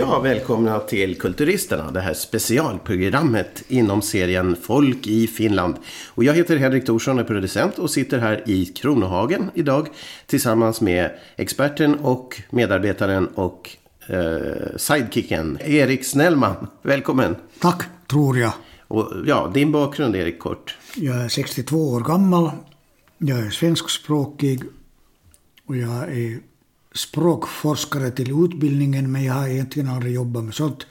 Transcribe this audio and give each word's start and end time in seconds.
Ja, 0.00 0.20
välkomna 0.20 0.78
till 0.78 1.18
Kulturisterna, 1.18 1.90
det 1.90 2.00
här 2.00 2.14
specialprogrammet 2.14 3.62
inom 3.68 4.02
serien 4.02 4.56
Folk 4.62 5.06
i 5.06 5.26
Finland. 5.26 5.76
Och 6.08 6.24
jag 6.24 6.34
heter 6.34 6.56
Henrik 6.56 6.86
Thorsson, 6.86 7.18
är 7.18 7.24
producent 7.24 7.78
och 7.78 7.90
sitter 7.90 8.18
här 8.18 8.42
i 8.46 8.66
Kronohagen 8.66 9.50
idag 9.54 9.88
tillsammans 10.26 10.80
med 10.80 11.18
experten 11.36 11.94
och 11.94 12.42
medarbetaren 12.50 13.26
och 13.26 13.70
eh, 14.08 14.76
sidekicken 14.76 15.58
Erik 15.64 16.04
Snellman. 16.04 16.66
Välkommen! 16.82 17.36
Tack, 17.60 17.82
tror 18.10 18.38
jag. 18.38 18.52
Och 18.88 19.12
ja, 19.26 19.50
din 19.54 19.72
bakgrund 19.72 20.16
Erik 20.16 20.38
kort. 20.38 20.76
Jag 20.96 21.16
är 21.16 21.28
62 21.28 21.76
år 21.76 22.00
gammal. 22.00 22.50
Jag 23.18 23.38
är 23.38 23.50
svenskspråkig 23.50 24.62
och 25.66 25.76
jag 25.76 26.02
är 26.02 26.49
språkforskare 26.94 28.10
till 28.10 28.44
utbildningen 28.44 29.12
men 29.12 29.24
jag 29.24 29.34
har 29.34 29.48
egentligen 29.48 29.88
aldrig 29.88 30.14
jobbat 30.14 30.44
med 30.44 30.54
sånt. 30.54 30.86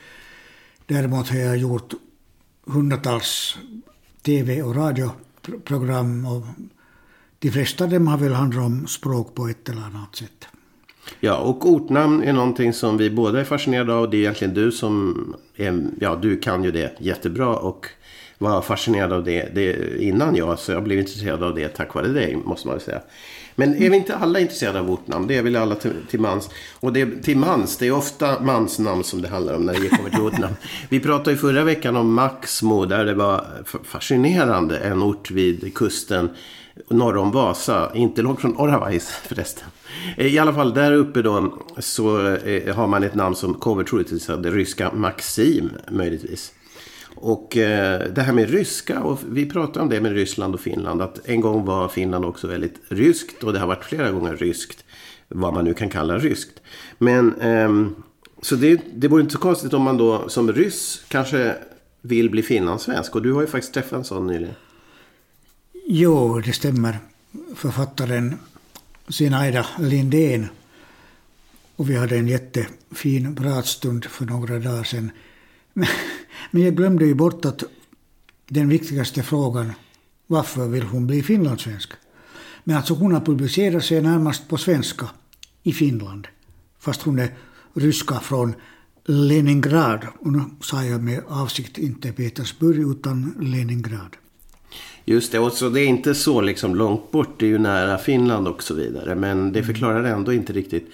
Däremot 0.85 1.29
har 1.29 1.37
jag 1.37 1.57
gjort 1.57 1.93
hundratals 2.65 3.57
tv 4.21 4.61
och 4.61 4.75
radioprogram 4.75 6.25
och 6.25 6.43
de 7.39 7.51
flesta 7.51 7.83
av 7.83 7.89
dem 7.89 8.07
har 8.07 8.17
väl 8.17 8.33
handlat 8.33 8.65
om 8.65 8.87
språk 8.87 9.35
på 9.35 9.47
ett 9.47 9.69
eller 9.69 9.81
annat 9.81 10.15
sätt. 10.15 10.47
Ja, 11.19 11.37
och 11.37 11.69
ortnamn 11.69 12.23
är 12.23 12.33
någonting 12.33 12.73
som 12.73 12.97
vi 12.97 13.09
båda 13.09 13.39
är 13.39 13.43
fascinerade 13.43 13.93
av. 13.93 14.09
Det 14.09 14.17
är 14.17 14.19
egentligen 14.19 14.53
du 14.53 14.71
som 14.71 15.35
är, 15.55 15.85
ja, 15.99 16.15
du 16.15 16.39
kan 16.39 16.63
ju 16.63 16.71
det 16.71 16.95
jättebra 16.99 17.57
och 17.57 17.87
var 18.41 18.61
fascinerad 18.61 19.13
av 19.13 19.23
det, 19.23 19.55
det 19.55 19.97
innan 20.03 20.35
jag. 20.35 20.59
Så 20.59 20.71
jag 20.71 20.83
blev 20.83 20.99
intresserad 20.99 21.43
av 21.43 21.55
det 21.55 21.67
tack 21.67 21.93
vare 21.93 22.07
dig, 22.07 22.37
måste 22.45 22.67
man 22.67 22.79
säga. 22.79 23.01
Men 23.55 23.75
är 23.75 23.89
vi 23.89 23.97
inte 23.97 24.15
alla 24.15 24.39
intresserade 24.39 24.79
av 24.79 24.91
ortnamn? 24.91 25.27
Det 25.27 25.37
är 25.37 25.43
väl 25.43 25.55
alla 25.55 25.75
till, 25.75 25.91
till 26.09 26.19
mans. 26.19 26.49
Och 26.79 26.93
det, 26.93 27.23
till 27.23 27.37
mans, 27.37 27.77
det 27.77 27.87
är 27.87 27.91
ofta 27.91 28.39
mansnamn 28.39 29.03
som 29.03 29.21
det 29.21 29.27
handlar 29.27 29.55
om 29.55 29.65
när 29.65 29.73
det 29.73 29.89
kommer 29.89 30.09
till 30.09 30.21
ortnamn. 30.21 30.55
Vi 30.89 30.99
pratade 30.99 31.31
ju 31.31 31.37
förra 31.37 31.63
veckan 31.63 31.95
om 31.95 32.13
Maxmo, 32.13 32.85
där 32.85 33.05
det 33.05 33.13
var 33.13 33.45
fascinerande. 33.83 34.77
En 34.77 35.03
ort 35.03 35.31
vid 35.31 35.73
kusten 35.75 36.29
norr 36.87 37.17
om 37.17 37.31
Vasa. 37.31 37.91
Inte 37.95 38.21
långt 38.21 38.41
från 38.41 38.57
Oravais 38.57 39.09
förresten. 39.09 39.67
Eh, 40.17 40.27
I 40.27 40.39
alla 40.39 40.53
fall 40.53 40.73
där 40.73 40.93
uppe 40.93 41.21
då 41.21 41.59
så 41.77 42.27
eh, 42.27 42.75
har 42.75 42.87
man 42.87 43.03
ett 43.03 43.15
namn 43.15 43.35
som 43.35 43.53
kommer 43.53 43.83
troligtvis 43.83 44.29
av 44.29 44.41
det 44.41 44.51
ryska 44.51 44.91
Maxim 44.93 45.69
möjligtvis. 45.91 46.53
Och 47.21 47.57
eh, 47.57 48.11
det 48.13 48.21
här 48.21 48.33
med 48.33 48.49
ryska, 48.49 48.99
och 48.99 49.19
vi 49.29 49.45
pratade 49.45 49.79
om 49.79 49.89
det 49.89 50.01
med 50.01 50.11
Ryssland 50.11 50.53
och 50.53 50.61
Finland, 50.61 51.01
att 51.01 51.27
en 51.27 51.41
gång 51.41 51.65
var 51.65 51.87
Finland 51.87 52.25
också 52.25 52.47
väldigt 52.47 52.75
ryskt 52.89 53.43
och 53.43 53.53
det 53.53 53.59
har 53.59 53.67
varit 53.67 53.83
flera 53.83 54.11
gånger 54.11 54.35
ryskt, 54.35 54.85
vad 55.27 55.53
man 55.53 55.65
nu 55.65 55.73
kan 55.73 55.89
kalla 55.89 56.17
ryskt. 56.17 56.61
Men 56.97 57.41
eh, 57.41 57.87
så 58.41 58.55
det, 58.55 58.81
det 58.93 59.07
vore 59.07 59.21
inte 59.21 59.33
så 59.33 59.39
konstigt 59.39 59.73
om 59.73 59.81
man 59.81 59.97
då 59.97 60.29
som 60.29 60.53
ryss 60.53 61.03
kanske 61.07 61.55
vill 62.01 62.29
bli 62.29 62.43
finlandssvensk 62.43 63.15
och 63.15 63.21
du 63.21 63.33
har 63.33 63.41
ju 63.41 63.47
faktiskt 63.47 63.73
träffat 63.73 63.93
en 63.93 64.03
sån 64.03 64.27
nyligen. 64.27 64.55
Jo, 65.87 66.39
det 66.39 66.53
stämmer. 66.53 66.99
Författaren 67.55 68.35
Sinaida 69.09 69.65
Lindén 69.79 70.47
och 71.75 71.89
vi 71.89 71.95
hade 71.95 72.17
en 72.17 72.27
jättefin 72.27 73.35
pratstund 73.35 74.05
för 74.05 74.25
några 74.25 74.59
dagar 74.59 74.83
sedan. 74.83 75.11
Men 75.73 75.87
jag 76.51 76.75
glömde 76.75 77.05
ju 77.05 77.13
bort 77.13 77.45
att 77.45 77.63
den 78.47 78.69
viktigaste 78.69 79.23
frågan, 79.23 79.71
varför 80.27 80.67
vill 80.67 80.83
hon 80.83 81.07
bli 81.07 81.23
finlandssvensk? 81.23 81.91
Men 82.63 82.77
alltså 82.77 82.93
hon 82.93 83.11
har 83.11 83.21
publicerat 83.21 83.85
sig 83.85 84.01
närmast 84.01 84.47
på 84.47 84.57
svenska 84.57 85.09
i 85.63 85.73
Finland. 85.73 86.27
Fast 86.79 87.01
hon 87.01 87.19
är 87.19 87.29
ryska 87.73 88.19
från 88.19 88.53
Leningrad. 89.05 90.07
Och 90.19 90.31
nu 90.31 90.41
sa 90.61 90.83
jag 90.83 91.03
med 91.03 91.23
avsikt 91.27 91.77
inte 91.77 92.11
Petersburg 92.11 92.91
utan 92.91 93.35
Leningrad. 93.41 94.15
Just 95.05 95.31
det, 95.31 95.39
och 95.39 95.51
så 95.51 95.69
det 95.69 95.81
är 95.81 95.87
inte 95.87 96.15
så 96.15 96.41
liksom 96.41 96.75
långt 96.75 97.11
bort. 97.11 97.39
Det 97.39 97.45
är 97.45 97.49
ju 97.49 97.57
nära 97.57 97.97
Finland 97.97 98.47
och 98.47 98.63
så 98.63 98.73
vidare. 98.73 99.15
Men 99.15 99.51
det 99.51 99.63
förklarar 99.63 100.03
ändå 100.03 100.33
inte 100.33 100.53
riktigt. 100.53 100.91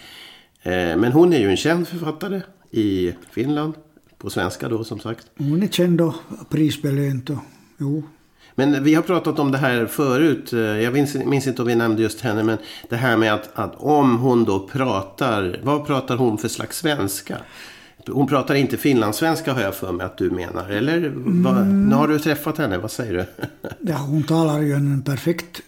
Eh, 0.62 0.72
men 0.72 1.12
hon 1.12 1.34
är 1.34 1.40
ju 1.40 1.50
en 1.50 1.58
känd 1.58 1.88
författare 1.88 2.42
i 2.72 3.14
Finland. 3.32 3.74
På 4.18 4.30
svenska 4.30 4.70
då 4.70 4.84
som 4.84 5.00
sagt. 5.00 5.28
Hon 5.38 5.64
är 5.64 5.68
känd 5.68 6.02
och 6.02 6.14
prisbelönt 6.50 7.30
och 7.30 7.38
jo. 7.78 8.04
Men 8.56 8.84
vi 8.84 8.94
har 8.94 9.02
pratat 9.02 9.40
om 9.40 9.52
det 9.52 9.58
här 9.58 9.86
förut. 9.86 10.52
Jag 10.84 10.94
minns, 10.94 11.16
minns, 11.16 11.48
inte 11.48 11.62
om 11.62 11.68
vi 11.68 11.76
nämnde 11.76 12.02
just 12.02 12.22
henne. 12.22 12.44
Men 12.44 12.58
det 12.90 12.96
här 12.96 13.18
med 13.18 13.34
att, 13.34 13.50
att 13.54 13.76
om 13.76 14.18
hon 14.18 14.44
då 14.44 14.68
pratar. 14.68 15.60
Vad 15.64 15.86
pratar 15.86 16.18
hon 16.18 16.38
för 16.38 16.48
slags 16.48 16.78
svenska? 16.78 17.38
Hon 18.08 18.28
pratar 18.28 18.56
inte 18.56 18.78
finlandssvenska 18.78 19.54
har 19.54 19.62
jag 19.62 19.76
för 19.76 19.92
mig 19.92 20.06
att 20.06 20.18
du 20.18 20.30
menar. 20.30 20.70
Eller 20.70 21.14
vad, 21.16 21.58
mm. 21.58 21.90
nu 21.90 21.96
har 21.96 22.08
du 22.08 22.20
träffat 22.20 22.58
henne, 22.58 22.78
vad 22.78 22.92
säger 22.92 23.14
du? 23.14 23.26
ja, 23.92 23.98
hon 23.98 24.24
talar 24.24 24.62
ju 24.62 24.74
en 24.74 25.02
perfekt 25.02 25.62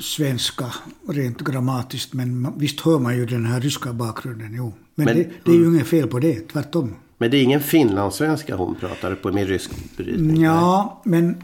svenska 0.00 0.66
rent 1.08 1.40
grammatiskt. 1.40 2.12
Men 2.12 2.52
visst 2.56 2.80
hör 2.80 2.98
man 2.98 3.16
ju 3.16 3.26
den 3.26 3.46
här 3.46 3.60
ryska 3.60 3.92
bakgrunden, 3.92 4.54
jo. 4.56 4.72
Men, 4.94 5.04
men 5.04 5.16
det, 5.16 5.30
det, 5.44 5.50
är 5.50 5.54
ju 5.54 5.62
mm. 5.62 5.74
inget 5.74 5.86
fel 5.86 6.08
på 6.08 6.18
det, 6.18 6.48
tvärtom. 6.48 6.94
Men 7.24 7.30
det 7.30 7.36
är 7.36 7.42
ingen 7.42 7.62
finlandssvenska 7.62 8.56
hon 8.56 8.74
pratar 8.74 9.14
på 9.14 9.32
med 9.32 9.48
rysk 9.48 9.70
brytning? 9.96 10.42
Ja, 10.42 11.02
men 11.04 11.42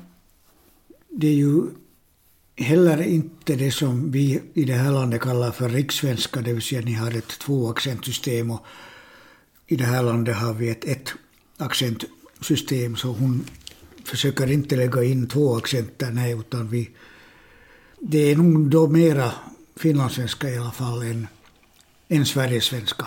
det 1.08 1.26
är 1.26 1.34
ju 1.34 1.62
heller 2.56 3.02
inte 3.02 3.56
det 3.56 3.70
som 3.70 4.10
vi 4.10 4.42
i 4.54 4.64
det 4.64 4.72
här 4.72 4.92
landet 4.92 5.20
kallar 5.20 5.50
för 5.50 5.68
rikssvenska, 5.68 6.40
det 6.40 6.52
vill 6.52 6.62
säga 6.62 6.80
ni 6.80 6.92
har 6.92 7.18
ett 7.18 7.38
tvåaccentsystem 7.38 8.50
och 8.50 8.66
i 9.66 9.76
det 9.76 9.84
här 9.84 10.02
landet 10.02 10.36
har 10.36 10.54
vi 10.54 10.70
ett 10.70 10.84
ett-accentsystem, 10.84 12.96
så 12.96 13.08
hon 13.08 13.44
försöker 14.04 14.50
inte 14.50 14.76
lägga 14.76 15.04
in 15.04 15.28
två 15.28 15.56
accenter, 15.56 16.10
nej, 16.10 16.32
utan 16.32 16.68
vi... 16.68 16.90
Det 18.00 18.18
är 18.18 18.36
nog 18.36 18.70
då 18.70 18.88
mera 18.88 19.32
finlandssvenska 19.76 20.48
i 20.48 20.58
alla 20.58 20.72
fall 20.72 21.02
än, 21.02 21.26
än 22.08 22.26
sverigesvenska. 22.26 23.06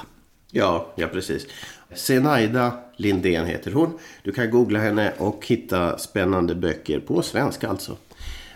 Ja, 0.55 0.94
ja 0.95 1.07
precis. 1.07 1.47
Senaida 1.96 2.72
Lindén 2.96 3.46
heter 3.46 3.72
hon. 3.72 3.90
Du 4.24 4.31
kan 4.31 4.52
googla 4.52 4.80
henne 4.80 5.14
och 5.18 5.48
hitta 5.48 5.98
spännande 5.98 6.56
böcker 6.56 7.00
på 7.00 7.22
svenska 7.22 7.68
alltså. 7.68 7.98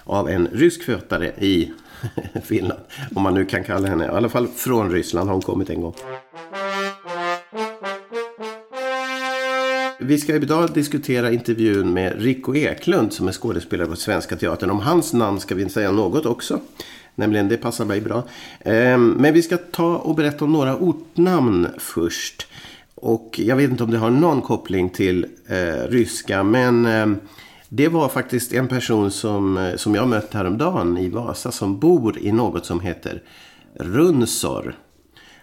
Av 0.03 0.29
en 0.29 0.47
rysk 0.47 0.83
författare 0.83 1.27
i 1.27 1.71
Finland. 2.43 2.81
Om 3.15 3.23
man 3.23 3.33
nu 3.33 3.45
kan 3.45 3.63
kalla 3.63 3.87
henne. 3.87 4.05
I 4.05 4.07
alla 4.07 4.29
fall 4.29 4.47
från 4.47 4.91
Ryssland 4.91 5.29
har 5.29 5.33
hon 5.33 5.41
kommit 5.41 5.69
en 5.69 5.81
gång. 5.81 5.93
Vi 9.99 10.17
ska 10.17 10.35
idag 10.35 10.73
diskutera 10.73 11.31
intervjun 11.31 11.93
med 11.93 12.21
Rico 12.21 12.55
Eklund 12.55 13.13
som 13.13 13.27
är 13.27 13.31
skådespelare 13.31 13.87
på 13.87 13.95
Svenska 13.95 14.35
Teatern. 14.35 14.69
Om 14.69 14.79
hans 14.79 15.13
namn 15.13 15.39
ska 15.39 15.55
vi 15.55 15.69
säga 15.69 15.91
något 15.91 16.25
också. 16.25 16.59
Nämligen, 17.15 17.49
det 17.49 17.57
passar 17.57 17.85
mig 17.85 18.01
bra. 18.01 18.23
Ehm, 18.59 19.09
men 19.09 19.33
vi 19.33 19.41
ska 19.41 19.57
ta 19.57 19.97
och 19.97 20.15
berätta 20.15 20.45
om 20.45 20.51
några 20.51 20.77
ortnamn 20.77 21.67
först. 21.77 22.47
Och 23.01 23.39
jag 23.43 23.55
vet 23.55 23.71
inte 23.71 23.83
om 23.83 23.91
det 23.91 23.97
har 23.97 24.09
någon 24.09 24.41
koppling 24.41 24.89
till 24.89 25.25
eh, 25.47 25.89
ryska. 25.89 26.43
Men 26.43 26.85
eh, 26.85 27.07
det 27.69 27.87
var 27.87 28.09
faktiskt 28.09 28.53
en 28.53 28.67
person 28.67 29.11
som, 29.11 29.57
eh, 29.57 29.75
som 29.75 29.95
jag 29.95 30.07
mötte 30.07 30.37
häromdagen 30.37 30.97
i 30.97 31.09
Vasa. 31.09 31.51
Som 31.51 31.79
bor 31.79 32.17
i 32.17 32.31
något 32.31 32.65
som 32.65 32.79
heter 32.79 33.21
Runsor. 33.75 34.75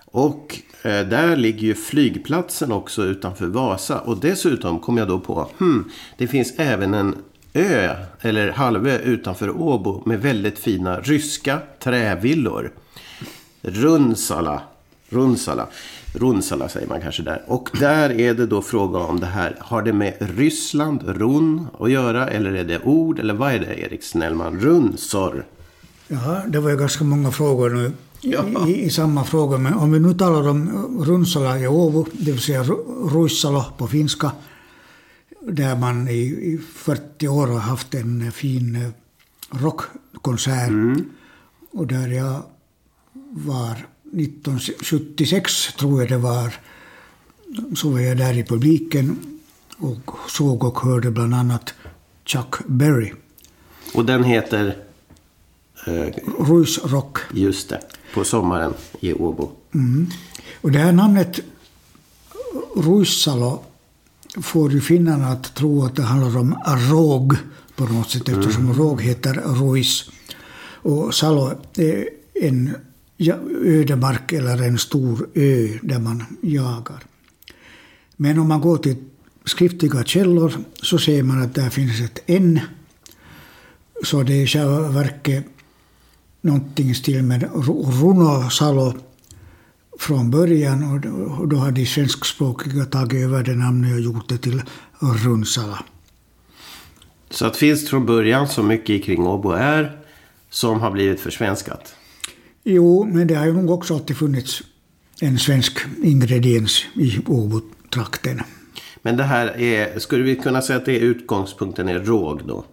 Och 0.05 0.59
eh, 0.83 1.07
där 1.07 1.37
ligger 1.37 1.67
ju 1.67 1.75
flygplatsen 1.75 2.73
också 2.73 3.03
utanför 3.03 3.47
Vasa. 3.47 4.01
Och 4.01 4.21
dessutom 4.21 4.79
kom 4.79 4.97
jag 4.97 5.09
då 5.09 5.21
på. 5.21 5.49
Hmm, 5.59 5.91
det 6.17 6.27
finns 6.27 6.55
även 6.59 6.95
en 6.95 7.17
ö 7.53 7.97
eller 8.21 8.53
halvö 8.53 8.99
utanför 8.99 9.51
Åbo. 9.51 10.03
Med 10.07 10.23
väldigt 10.23 10.59
fina 10.59 11.01
ryska 11.01 11.59
trävillor. 11.81 12.73
Runsala. 13.63 14.63
Runsala. 15.09 15.69
Runsala 16.15 16.69
säger 16.69 16.87
man 16.87 17.01
kanske 17.01 17.23
där. 17.23 17.43
Och 17.47 17.71
där 17.81 18.21
är 18.21 18.35
det 18.35 18.47
då 18.47 18.63
fråga 18.63 18.99
om 18.99 19.21
det 19.21 19.27
här. 19.27 19.57
Har 19.61 19.83
det 19.83 19.93
med 19.93 20.15
Ryssland, 20.19 21.03
run, 21.03 21.67
att 21.81 21.91
göra? 21.91 22.29
Eller 22.29 22.53
är 22.53 22.65
det 22.65 22.81
ord? 22.85 23.19
Eller 23.19 23.35
vad 23.35 23.55
är 23.55 23.59
det, 23.59 23.81
Erik 23.81 24.03
Snellman? 24.05 24.61
Runsor? 24.61 25.45
Ja, 26.09 26.43
det 26.49 26.61
var 26.61 26.71
ju 26.71 26.77
ganska 26.77 27.05
många 27.05 27.31
frågor 27.31 27.71
nu 27.71 27.93
ja. 28.21 28.69
i, 28.69 28.85
i, 28.85 28.91
samma 28.91 29.25
fråga. 29.25 29.59
Men 29.59 29.75
om 29.75 29.93
vi 29.93 30.01
nu 30.01 30.15
talar 30.15 30.49
om 30.49 30.69
Runsala 31.05 31.59
i 31.59 31.67
Åbo, 31.67 32.07
det 32.13 32.31
vill 32.33 32.41
säga 32.41 32.63
Ruissalo 33.13 33.65
på 33.79 33.87
finska. 33.87 34.31
Där 35.41 35.77
man 35.77 36.09
i, 36.09 36.21
i 36.21 36.61
40 36.75 37.29
år 37.29 37.47
har 37.47 37.59
haft 37.59 37.95
en 37.95 38.33
fin 38.33 38.77
eh, 38.77 38.91
rockkonsert. 39.61 40.69
Mm. 40.69 41.05
Och 41.73 41.87
där 41.87 42.09
jag 42.09 42.43
var 43.31 43.87
1976 44.21 45.75
tror 45.79 46.01
jag 46.01 46.09
det 46.09 46.19
var, 46.19 46.55
så 47.77 47.89
var 47.89 48.01
jag 48.01 48.17
där 48.17 48.39
i 48.39 48.45
publiken 48.45 49.17
och 49.77 50.11
såg 50.29 50.65
och 50.65 50.79
hörde 50.79 51.11
bland 51.11 51.35
annat 51.35 51.75
Chuck 52.25 52.55
Berry. 52.67 53.13
Och 53.95 54.05
den 54.05 54.25
heter? 54.25 54.77
Eh, 55.87 56.09
Ruis 56.39 56.79
Rock. 56.85 57.19
Just 57.33 57.69
det, 57.69 57.81
på 58.15 58.25
sommaren 58.25 58.75
i 59.01 59.13
Åbo. 59.13 59.51
Mm. 59.75 60.07
Och 60.61 60.73
det 60.73 60.79
här 60.79 60.93
namnet 60.93 61.41
Ruissalo 62.77 63.63
får 64.43 64.73
ju 64.73 64.81
finnarna 64.81 65.29
att 65.29 65.55
tro 65.55 65.85
att 65.85 65.97
det 65.97 66.03
handlar 66.03 66.41
om 66.41 66.59
råg 66.91 67.37
på 67.77 67.85
något 67.85 68.11
sätt 68.11 68.29
eftersom 68.29 68.65
mm. 68.65 68.77
råg 68.77 69.03
heter 69.03 69.35
ruis. 69.35 70.11
Och 70.83 71.15
Salo 71.15 71.53
är 71.75 72.09
en 72.35 72.75
ödemark 73.65 74.33
eller 74.33 74.63
en 74.63 74.79
stor 74.79 75.29
ö 75.35 75.69
där 75.83 75.99
man 75.99 76.25
jagar. 76.43 77.03
Men 78.17 78.39
om 78.39 78.49
man 78.49 78.61
går 78.61 78.79
till 78.79 78.97
skriftliga 79.45 80.05
källor 80.05 80.53
så 80.83 80.99
ser 80.99 81.23
man 81.23 81.43
att 81.43 81.55
där 81.55 81.71
finns 81.71 82.01
ett 82.01 82.23
N. 82.27 82.61
Så 84.05 84.23
det 84.23 84.33
är 84.33 84.43
i 84.43 84.47
själva 84.47 84.89
verket 84.89 85.45
någonting 86.41 86.91
i 86.91 86.95
stil 86.95 87.23
med 87.23 87.51
Runo 88.01 88.51
Salo 88.51 88.95
från 89.99 90.31
början 90.31 90.83
och 90.93 91.49
då 91.49 91.57
har 91.57 91.71
de 91.71 91.87
svenskspråkiga 91.87 92.85
tagit 92.85 93.25
över 93.25 93.43
det 93.43 93.55
namnet 93.55 93.93
och 93.95 94.01
gjort 94.01 94.29
det 94.29 94.39
till 94.39 94.63
Runsala. 94.99 95.85
Så 97.31 97.47
att 97.47 97.57
finns 97.57 97.89
från 97.89 98.07
början 98.07 98.49
så 98.49 98.63
mycket 98.63 99.05
kring 99.05 99.27
Åbo 99.27 99.51
är 99.51 99.99
som 100.51 100.81
har 100.81 100.91
blivit 100.91 101.21
försvenskat? 101.21 101.95
Jo, 102.65 103.05
men 103.05 103.27
det 103.27 103.35
har 103.35 103.47
ju 103.47 103.53
nog 103.53 103.71
också 103.71 103.95
alltid 103.95 104.17
funnits 104.17 104.63
en 105.21 105.39
svensk 105.39 105.79
ingrediens 106.03 106.85
i 106.95 107.19
Åbo-trakten. 107.27 108.41
Men 109.03 109.17
det 109.17 109.23
här 109.23 109.61
är, 109.61 109.99
skulle 109.99 110.25
vi 110.25 110.37
kunna 110.37 110.63
säga 110.63 110.79
att 110.79 110.85
det 110.85 110.97
är 110.97 111.01
utgångspunkten 111.01 111.89
är 111.89 111.99
råg 111.99 112.43
då? 112.47 112.65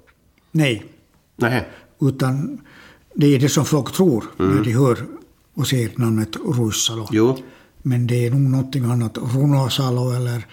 Nej. 0.51 0.85
Nej. 1.35 1.67
Utan 2.01 2.61
det 3.13 3.35
är 3.35 3.39
det 3.39 3.49
som 3.49 3.65
folk 3.65 3.93
tror 3.93 4.25
mm. 4.39 4.55
när 4.55 4.63
de 4.63 4.71
hör 4.71 4.97
och 5.53 5.67
ser 5.67 5.89
namnet 5.95 6.35
Ruissalo. 6.35 7.07
Jo. 7.11 7.37
Men 7.81 8.07
det 8.07 8.25
är 8.25 8.31
nog 8.31 8.41
någonting 8.41 8.85
annat. 8.85 9.17
Runosalo 9.17 10.11
eller... 10.11 10.47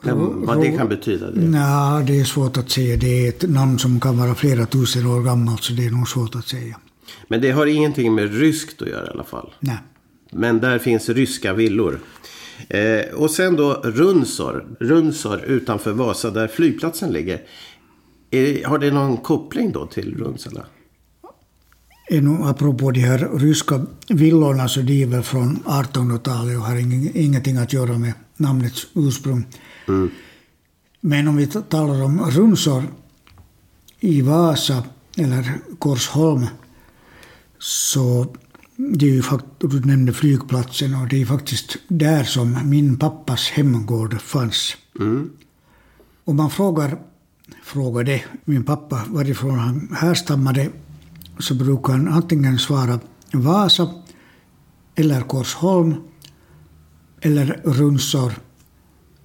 Men 0.00 0.46
vad 0.46 0.60
det 0.60 0.76
kan 0.76 0.88
betyda? 0.88 1.30
Det. 1.30 1.40
Nej, 1.40 2.04
det 2.04 2.20
är 2.20 2.24
svårt 2.24 2.56
att 2.56 2.70
säga. 2.70 2.96
Det 2.96 3.26
är 3.26 3.28
ett 3.28 3.50
namn 3.50 3.78
som 3.78 4.00
kan 4.00 4.18
vara 4.18 4.34
flera 4.34 4.66
tusen 4.66 5.06
år 5.06 5.22
gammalt 5.22 5.62
så 5.62 5.72
det 5.72 5.86
är 5.86 5.90
nog 5.90 6.08
svårt 6.08 6.34
att 6.34 6.48
säga. 6.48 6.76
Men 7.28 7.40
det 7.40 7.50
har 7.50 7.66
ingenting 7.66 8.14
med 8.14 8.34
ryskt 8.34 8.82
att 8.82 8.88
göra 8.88 9.06
i 9.06 9.10
alla 9.10 9.24
fall? 9.24 9.54
Nej. 9.60 9.78
Men 10.30 10.60
där 10.60 10.78
finns 10.78 11.08
ryska 11.08 11.54
villor. 11.54 12.00
Eh, 12.68 13.14
och 13.14 13.30
sen 13.30 13.56
då 13.56 13.72
Runsor. 13.84 14.76
Runsor 14.80 15.44
utanför 15.44 15.92
Vasa 15.92 16.30
där 16.30 16.48
flygplatsen 16.48 17.12
ligger. 17.12 17.42
Är, 18.30 18.64
har 18.64 18.78
det 18.78 18.90
någon 18.90 19.16
koppling 19.16 19.72
då 19.72 19.86
till 19.86 20.14
Runsala? 20.18 20.66
apropå 22.42 22.90
de 22.90 23.00
här 23.00 23.38
ryska 23.38 23.86
villorna 24.08 24.68
så 24.68 24.80
de 24.80 25.02
är 25.02 25.06
väl 25.06 25.22
från 25.22 25.58
1800-talet 25.64 26.56
och 26.56 26.62
har 26.62 26.76
ingenting 27.16 27.56
att 27.56 27.72
göra 27.72 27.98
med 27.98 28.12
namnets 28.36 28.86
ursprung. 28.94 29.46
Mm. 29.88 30.10
Men 31.00 31.28
om 31.28 31.36
vi 31.36 31.46
talar 31.46 32.02
om 32.02 32.30
Runsor 32.30 32.82
i 34.00 34.20
Vasa 34.20 34.84
eller 35.16 35.52
Korsholm 35.78 36.46
så 37.58 38.34
det 38.76 39.06
är 39.06 39.10
ju 39.10 39.22
du 39.58 39.80
nämnde 39.80 40.12
flygplatsen 40.12 40.94
och 40.94 41.08
det 41.08 41.22
är 41.22 41.26
faktiskt 41.26 41.76
där 41.88 42.24
som 42.24 42.70
min 42.70 42.98
pappas 42.98 43.48
hemgård 43.48 44.20
fanns. 44.20 44.76
Mm. 45.00 45.30
Och 46.24 46.34
man 46.34 46.50
frågar, 46.50 46.98
frågade 47.62 48.22
min 48.44 48.64
pappa 48.64 49.04
varifrån 49.08 49.58
han 49.58 49.88
härstammade 49.96 50.70
så 51.38 51.54
brukar 51.54 51.92
han 51.92 52.08
antingen 52.08 52.58
svara 52.58 53.00
Vasa 53.32 53.94
eller 54.94 55.20
Korsholm 55.20 55.94
eller 57.20 57.60
Runsor 57.64 58.32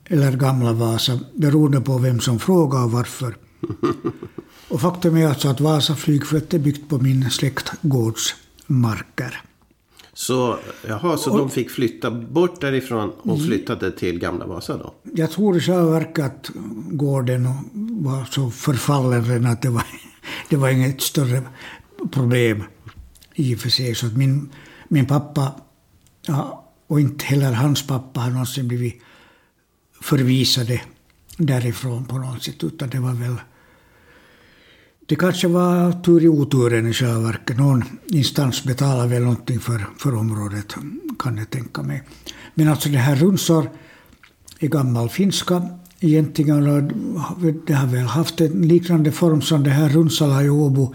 eller 0.05 0.31
Gamla 0.31 0.73
Vasa 0.73 1.19
beroende 1.35 1.81
på 1.81 1.97
vem 1.97 2.19
som 2.19 2.39
frågar 2.39 2.83
och 2.83 2.91
varför. 2.91 3.37
Och 4.67 4.81
faktum 4.81 5.17
är 5.17 5.27
alltså 5.27 5.47
att 5.47 5.61
Vasa 5.61 5.95
flygfält 5.95 6.53
är 6.53 6.59
byggt 6.59 6.89
på 6.89 6.97
min 6.97 7.29
släktgårds 7.29 8.35
marker. 8.67 9.41
Så, 10.13 10.59
jaha, 10.87 11.17
så 11.17 11.31
och, 11.31 11.37
de 11.37 11.49
fick 11.49 11.69
flytta 11.69 12.11
bort 12.11 12.61
därifrån 12.61 13.11
och 13.21 13.41
flyttade 13.41 13.91
till 13.91 14.19
Gamla 14.19 14.45
Vasa 14.45 14.77
då? 14.77 14.93
Jag 15.03 15.31
tror 15.31 15.57
i 15.57 15.59
själva 15.59 15.89
verket 15.91 16.25
att 16.25 16.51
gården 16.91 17.47
var 18.03 18.25
så 18.25 18.51
förfallen 18.51 19.45
att 19.45 19.61
det 19.61 19.69
var, 19.69 19.83
det 20.49 20.55
var 20.55 20.69
inget 20.69 21.01
större 21.01 21.41
problem 22.11 22.63
i 23.33 23.55
och 23.55 23.59
för 23.59 23.69
sig. 23.69 23.95
Så 23.95 24.05
att 24.05 24.17
min, 24.17 24.49
min 24.87 25.05
pappa, 25.05 25.51
ja, 26.21 26.69
och 26.87 26.99
inte 26.99 27.25
heller 27.25 27.53
hans 27.53 27.87
pappa, 27.87 28.19
har 28.19 28.29
någonsin 28.29 28.67
blivit 28.67 29.01
förvisade 30.01 30.81
därifrån 31.37 32.05
på 32.05 32.17
något 32.17 32.43
sätt, 32.43 32.63
utan 32.63 32.89
det 32.89 32.99
var 32.99 33.13
väl 33.13 33.35
det 35.05 35.15
kanske 35.15 35.47
var 35.47 36.01
tur 36.01 36.23
i 36.23 36.27
oturen 36.27 36.87
i 36.87 36.93
själva 36.93 37.19
verket. 37.19 37.57
Någon 37.57 37.83
instans 38.07 38.63
betalar 38.63 39.07
väl 39.07 39.21
någonting 39.21 39.59
för, 39.59 39.85
för 39.97 40.15
området, 40.15 40.75
kan 41.19 41.37
jag 41.37 41.49
tänka 41.49 41.83
mig. 41.83 42.03
Men 42.53 42.67
alltså 42.67 42.89
det 42.89 42.97
här 42.97 43.15
runsor 43.15 43.69
är 44.59 44.67
gammal 44.67 45.09
finska 45.09 45.61
egentligen. 45.99 46.63
Det 47.67 47.73
har 47.73 47.87
väl 47.87 48.05
haft 48.05 48.41
en 48.41 48.67
liknande 48.67 49.11
form 49.11 49.41
som 49.41 49.63
det 49.63 49.69
här 49.69 49.89
Runsala 49.89 50.43
i 50.43 50.49
Åbo, 50.49 50.93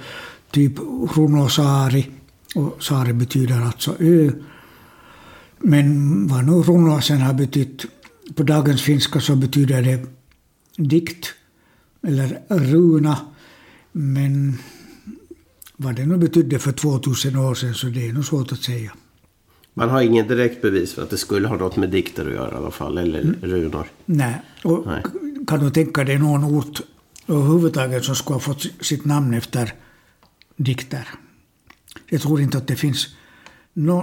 typ 0.51 0.79
Runosaari. 1.17 2.11
Och 2.55 2.83
Saari 2.83 3.13
betyder 3.13 3.61
alltså 3.61 3.97
ö. 3.99 4.31
Men 5.59 6.27
vad 6.27 6.45
nu 6.45 6.53
Runo 6.53 7.01
sen 7.01 7.21
har 7.21 7.35
betytt 7.35 7.85
på 8.35 8.43
dagens 8.43 8.83
finska 8.83 9.21
så 9.21 9.37
betyder 9.37 9.83
det 9.83 10.07
dikt 10.77 11.27
eller 12.03 12.41
runa. 12.49 13.19
Men 13.93 14.59
vad 15.77 15.97
det 15.97 16.07
nu 16.07 16.17
betydde 16.17 16.59
för 16.59 16.73
2000 16.73 17.37
år 17.37 17.55
sedan 17.55 17.75
så 17.75 17.87
det 17.87 18.09
är 18.09 18.13
nog 18.13 18.25
svårt 18.25 18.53
att 18.53 18.63
säga. 18.63 18.93
Man 19.75 19.91
har 19.91 20.03
ingen 20.03 20.29
direkt 20.29 20.63
bevis 20.63 20.95
för 20.95 21.03
att 21.03 21.11
det 21.11 21.17
skulle 21.17 21.49
ha 21.49 21.57
något 21.57 21.77
med 21.77 21.91
dikter 21.91 22.27
att 22.27 22.33
göra 22.33 22.53
i 22.53 22.57
alla 22.57 22.71
fall, 22.71 22.99
eller 22.99 23.21
mm. 23.21 23.37
runor? 23.43 23.87
Nej. 24.07 24.43
Och 24.65 24.87
Nej. 24.87 25.03
Kan 25.47 25.65
du 25.65 25.71
tänka 25.71 26.05
dig 26.05 26.19
någon 26.19 26.45
ort 26.45 26.81
överhuvudtaget 27.27 28.05
som 28.05 28.15
skulle 28.15 28.35
ha 28.35 28.41
fått 28.41 28.67
sitt 28.81 29.05
namn 29.05 29.35
efter 29.35 29.73
dikter? 30.57 31.09
Jag 32.07 32.21
tror 32.21 32.41
inte 32.41 32.59
att 32.59 32.67
det 32.67 32.77
finns 32.77 33.09
no, 33.73 34.03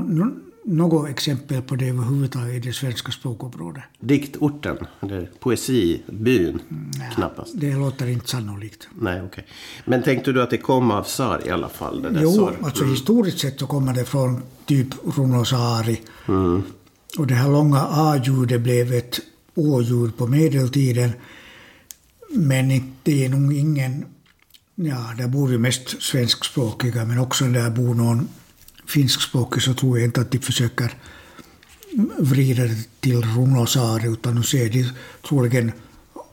något 0.66 1.10
exempel 1.10 1.62
på 1.62 1.76
det 1.76 1.90
överhuvudtaget 1.90 2.56
i 2.56 2.60
det 2.60 2.74
svenska 2.74 3.12
språkområdet. 3.12 3.84
Diktorten, 4.00 4.78
eller 5.02 5.30
poesibyn, 5.40 6.60
Nej, 6.98 7.12
knappast. 7.16 7.54
Det 7.56 7.76
låter 7.76 8.08
inte 8.08 8.28
sannolikt. 8.28 8.88
Nej. 9.00 9.22
Okay. 9.22 9.44
Men 9.86 10.04
tänkte 10.04 10.32
du 10.32 10.42
att 10.42 10.50
det 10.50 10.58
kom 10.58 10.92
av 10.92 11.04
Sar 11.04 11.42
i 11.48 11.50
alla 11.50 11.70
fall? 11.70 12.02
Det 12.02 12.10
där 12.10 12.22
jo, 12.22 12.32
sar? 12.32 12.56
alltså 12.64 12.84
mm. 12.84 12.96
historiskt 12.96 13.40
sett 13.40 13.60
så 13.60 13.68
kommer 13.68 13.94
det 13.94 14.06
från 14.06 14.42
typ 14.66 14.88
Runosari. 15.18 16.02
Mm. 16.28 16.64
Och 17.18 17.28
det 17.28 17.34
här 17.34 17.50
långa 17.50 17.88
A-ljudet 17.90 18.62
blev 18.62 18.94
ett 18.94 19.20
Å-ljud 19.56 20.18
på 20.18 20.28
medeltiden. 20.28 21.10
Men 22.30 22.94
det 23.04 23.26
är 23.26 23.30
nog 23.30 23.54
ingen... 23.54 24.06
Ja, 24.76 25.14
där 25.18 25.28
bor 25.28 25.52
ju 25.52 25.58
mest 25.58 26.02
svenskspråkiga, 26.02 27.06
men 27.06 27.20
också 27.20 27.46
där 27.46 27.70
bor 27.70 27.96
någon 27.96 28.28
finskspråkig 28.88 29.62
så 29.62 29.74
tror 29.74 29.98
jag 29.98 30.06
inte 30.08 30.22
att 30.22 30.32
de 30.32 30.40
försöker 30.40 30.92
vrida 32.18 32.64
det 32.64 32.88
till 33.00 33.22
runosar 33.22 34.14
utan 34.14 34.36
nu 34.36 34.44
ser 34.44 34.70
de 34.70 34.90
troligen 35.28 35.72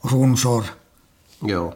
runsor. 0.03 0.65
Ja, 1.45 1.75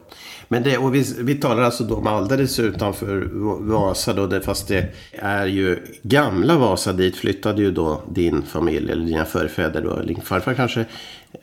men 0.49 0.63
det, 0.63 0.79
och 0.79 0.95
vi, 0.95 1.15
vi 1.19 1.35
talar 1.35 1.63
alltså 1.63 1.85
då 1.85 1.97
om 1.97 2.07
alldeles 2.07 2.59
utanför 2.59 3.29
Vasa 3.61 4.13
då, 4.13 4.27
det, 4.27 4.41
fast 4.41 4.69
det 4.69 4.95
är 5.13 5.47
ju 5.47 5.79
gamla 6.03 6.57
Vasa, 6.57 6.93
dit 6.93 7.17
flyttade 7.17 7.63
ju 7.63 7.71
då 7.71 8.03
din 8.15 8.43
familj 8.43 8.93
eller 8.93 9.07
dina 9.07 9.25
förfäder 9.25 9.83
då, 9.83 10.03
din 10.03 10.21
farfar 10.21 10.55
kanske. 10.55 10.85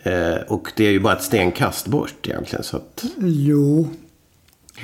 Eh, 0.04 0.36
och 0.48 0.72
det 0.76 0.86
är 0.86 0.92
ju 0.92 1.00
bara 1.00 1.16
ett 1.16 1.24
stenkast 1.24 1.88
bort 1.88 2.28
egentligen. 2.28 2.64
Så 2.64 2.78
att... 2.78 3.04
Jo, 3.20 3.90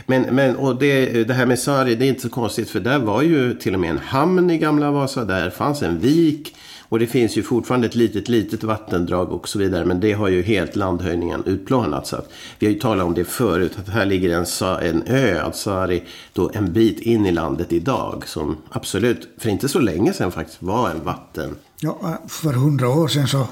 men, 0.06 0.22
men 0.22 0.56
och 0.56 0.76
det, 0.76 1.24
det 1.24 1.34
här 1.34 1.46
med 1.46 1.60
Sari, 1.60 1.96
det 1.96 2.06
är 2.06 2.10
inte 2.10 2.22
så 2.22 2.30
konstigt 2.30 2.70
för 2.70 2.80
där 2.80 3.00
var 3.00 3.22
ju 3.22 3.54
till 3.54 3.74
och 3.74 3.80
med 3.80 3.90
en 3.90 3.98
hamn 3.98 4.50
i 4.50 4.58
gamla 4.58 4.92
Vasa. 4.92 5.26
Där 5.26 5.50
fanns 5.50 5.82
en 5.82 6.00
vik. 6.00 6.56
Och 6.90 7.00
det 7.00 7.08
finns 7.08 7.38
ju 7.38 7.44
fortfarande 7.44 7.88
ett 7.88 7.96
litet, 7.96 8.30
litet 8.30 8.64
vattendrag 8.64 9.32
och 9.32 9.50
så 9.50 9.60
vidare. 9.60 9.86
Men 9.86 10.00
det 10.00 10.14
har 10.14 10.28
ju 10.28 10.42
helt 10.42 10.76
landhöjningen 10.76 11.44
utplånat. 11.46 12.08
Så 12.08 12.16
att, 12.16 12.32
vi 12.60 12.68
har 12.68 12.74
ju 12.74 12.80
talat 12.80 13.06
om 13.06 13.14
det 13.14 13.24
förut. 13.24 13.72
Att 13.80 13.90
här 13.90 14.06
ligger 14.06 14.30
en, 14.30 14.46
en 14.82 15.04
ö, 15.08 15.42
att 15.42 15.56
Sari, 15.56 16.04
då 16.34 16.52
en 16.54 16.74
bit 16.74 17.00
in 17.00 17.26
i 17.26 17.32
landet 17.32 17.74
idag. 17.74 18.24
Som 18.28 18.58
absolut, 18.70 19.30
för 19.38 19.50
inte 19.50 19.70
så 19.70 19.80
länge 19.80 20.14
sedan 20.14 20.32
faktiskt, 20.32 20.62
var 20.62 20.90
en 20.90 21.04
vatten. 21.04 21.56
Ja, 21.80 22.22
för 22.28 22.54
hundra 22.54 22.90
år 22.90 23.08
sedan 23.08 23.28
så 23.28 23.48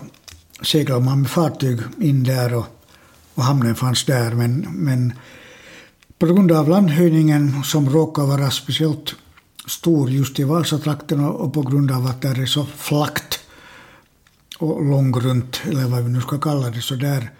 seglade 0.61 1.01
man 1.01 1.21
med 1.21 1.29
fartyg 1.29 1.79
in 2.01 2.23
där 2.23 2.53
och, 2.53 2.65
och 3.33 3.43
hamnen 3.43 3.75
fanns 3.75 4.05
där. 4.05 4.31
Men, 4.31 4.67
men 4.71 5.13
på 6.19 6.25
grund 6.25 6.51
av 6.51 6.69
landhöjningen 6.69 7.63
som 7.63 7.89
råkar 7.89 8.23
vara 8.23 8.51
speciellt 8.51 9.15
stor 9.67 10.09
just 10.09 10.39
i 10.39 10.43
Vasatrakten 10.43 11.25
och 11.25 11.53
på 11.53 11.61
grund 11.61 11.91
av 11.91 12.05
att 12.05 12.21
det 12.21 12.27
är 12.27 12.45
så 12.45 12.65
flackt 12.65 13.39
och 14.59 14.85
långgrunt, 14.85 15.61
eller 15.65 15.87
vad 15.87 16.03
vi 16.03 16.09
nu 16.09 16.21
ska 16.21 16.37
kalla 16.37 16.69
det, 16.69 16.81
så 16.81 16.95
där 16.95 17.31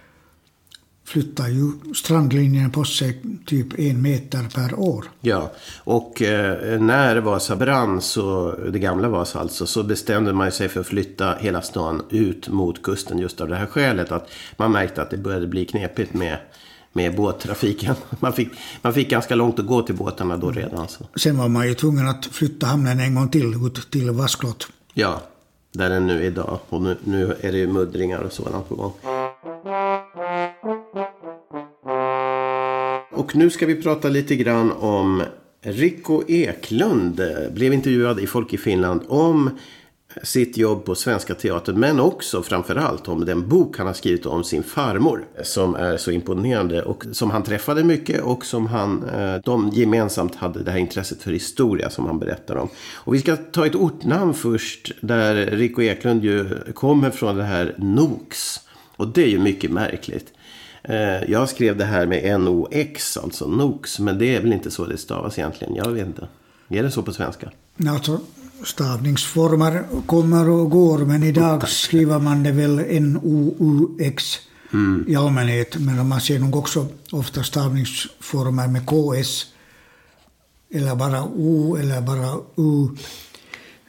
flyttar 1.05 1.47
ju 1.47 1.93
strandlinjen 1.95 2.71
på 2.71 2.83
sig 2.83 3.21
typ 3.45 3.79
en 3.79 4.01
meter 4.01 4.47
per 4.55 4.79
år. 4.79 5.05
Ja, 5.21 5.51
och 5.83 6.21
eh, 6.21 6.79
när 6.79 7.17
Vasa 7.17 7.55
brann, 7.55 8.01
så, 8.01 8.55
det 8.71 8.79
gamla 8.79 9.09
Vasa 9.09 9.39
alltså, 9.39 9.65
så 9.65 9.83
bestämde 9.83 10.33
man 10.33 10.51
sig 10.51 10.69
för 10.69 10.79
att 10.79 10.87
flytta 10.87 11.35
hela 11.39 11.61
stan 11.61 12.01
ut 12.09 12.47
mot 12.47 12.83
kusten 12.83 13.19
just 13.19 13.41
av 13.41 13.47
det 13.47 13.55
här 13.55 13.65
skälet. 13.65 14.11
Att 14.11 14.29
man 14.57 14.71
märkte 14.71 15.01
att 15.01 15.09
det 15.09 15.17
började 15.17 15.47
bli 15.47 15.65
knepigt 15.65 16.13
med, 16.13 16.37
med 16.97 17.15
båttrafiken. 17.15 17.95
Man 18.19 18.33
fick, 18.33 18.49
man 18.81 18.93
fick 18.93 19.09
ganska 19.09 19.35
långt 19.35 19.59
att 19.59 19.65
gå 19.65 19.81
till 19.81 19.95
båtarna 19.95 20.37
då 20.37 20.51
redan. 20.51 20.87
Så. 20.87 21.05
Sen 21.15 21.37
var 21.37 21.47
man 21.47 21.67
ju 21.67 21.73
tvungen 21.73 22.07
att 22.07 22.25
flytta 22.25 22.65
hamnen 22.65 22.99
en 22.99 23.15
gång 23.15 23.29
till, 23.29 23.53
ut 23.65 23.91
till 23.91 24.11
Vasklot. 24.11 24.67
Ja, 24.93 25.21
där 25.71 25.89
den 25.89 26.07
nu 26.07 26.17
är 26.17 26.25
idag. 26.25 26.59
Och 26.69 26.81
nu, 26.81 26.97
nu 27.03 27.35
är 27.41 27.51
det 27.51 27.57
ju 27.57 27.67
muddringar 27.67 28.19
och 28.19 28.31
sådant 28.33 28.69
på 28.69 28.75
gång. 28.75 28.93
Och 33.11 33.35
nu 33.35 33.49
ska 33.49 33.65
vi 33.65 33.81
prata 33.81 34.09
lite 34.09 34.35
grann 34.35 34.71
om 34.71 35.23
Rico 35.61 36.23
Eklund. 36.27 37.21
Blev 37.51 37.73
intervjuad 37.73 38.19
i 38.19 38.27
Folk 38.27 38.53
i 38.53 38.57
Finland 38.57 39.01
om 39.07 39.49
sitt 40.23 40.57
jobb 40.57 40.85
på 40.85 40.95
Svenska 40.95 41.35
Teatern. 41.35 41.79
Men 41.79 41.99
också 41.99 42.43
framförallt 42.43 43.07
om 43.07 43.25
den 43.25 43.49
bok 43.49 43.77
han 43.77 43.87
har 43.87 43.93
skrivit 43.93 44.25
om 44.25 44.43
sin 44.43 44.63
farmor. 44.63 45.25
Som 45.43 45.75
är 45.75 45.97
så 45.97 46.11
imponerande 46.11 46.83
och 46.83 47.05
som 47.11 47.31
han 47.31 47.43
träffade 47.43 47.83
mycket 47.83 48.21
och 48.21 48.45
som 48.45 48.67
han, 48.67 49.09
eh, 49.09 49.35
de 49.43 49.69
gemensamt 49.69 50.35
hade 50.35 50.63
det 50.63 50.71
här 50.71 50.79
intresset 50.79 51.21
för 51.21 51.31
historia 51.31 51.89
som 51.89 52.05
han 52.05 52.19
berättar 52.19 52.55
om. 52.55 52.69
Och 52.93 53.13
vi 53.13 53.19
ska 53.19 53.35
ta 53.35 53.65
ett 53.65 53.75
ortnamn 53.75 54.33
först 54.33 54.91
där 55.01 55.35
Rico 55.35 55.81
Eklund 55.81 56.23
ju 56.23 56.49
kommer 56.73 57.11
från 57.11 57.35
det 57.35 57.43
här 57.43 57.75
Nox. 57.77 58.59
Och 58.95 59.07
det 59.07 59.23
är 59.23 59.29
ju 59.29 59.39
mycket 59.39 59.71
märkligt. 59.71 60.33
Eh, 60.83 61.31
jag 61.31 61.49
skrev 61.49 61.77
det 61.77 61.85
här 61.85 62.05
med 62.05 62.39
NOX, 62.39 63.17
alltså 63.17 63.47
NOX. 63.47 63.99
Men 63.99 64.17
det 64.17 64.35
är 64.35 64.41
väl 64.41 64.53
inte 64.53 64.71
så 64.71 64.85
det 64.85 64.97
stavas 64.97 65.39
egentligen. 65.39 65.75
Jag 65.75 65.91
vet 65.91 66.07
inte. 66.07 66.27
Är 66.69 66.83
det 66.83 66.91
så 66.91 67.01
på 67.01 67.13
svenska? 67.13 67.51
Alltså, 67.87 68.19
stavningsformer 68.63 69.83
kommer 70.05 70.49
och 70.49 70.69
går, 70.69 70.97
men 70.97 71.23
idag 71.23 71.69
skriver 71.69 72.19
man 72.19 72.43
det 72.43 72.51
väl 72.51 72.79
N-O-U-X 72.79 74.39
mm. 74.73 75.05
i 75.07 75.15
allmänhet. 75.15 75.77
Men 75.79 76.07
man 76.07 76.21
ser 76.21 76.39
nog 76.39 76.55
också 76.55 76.87
ofta 77.11 77.43
stavningsformer 77.43 78.67
med 78.67 78.85
KS. 78.85 79.45
Eller 80.73 80.95
bara 80.95 81.23
O 81.23 81.75
eller 81.75 82.01
bara 82.01 82.35
U. 82.55 82.89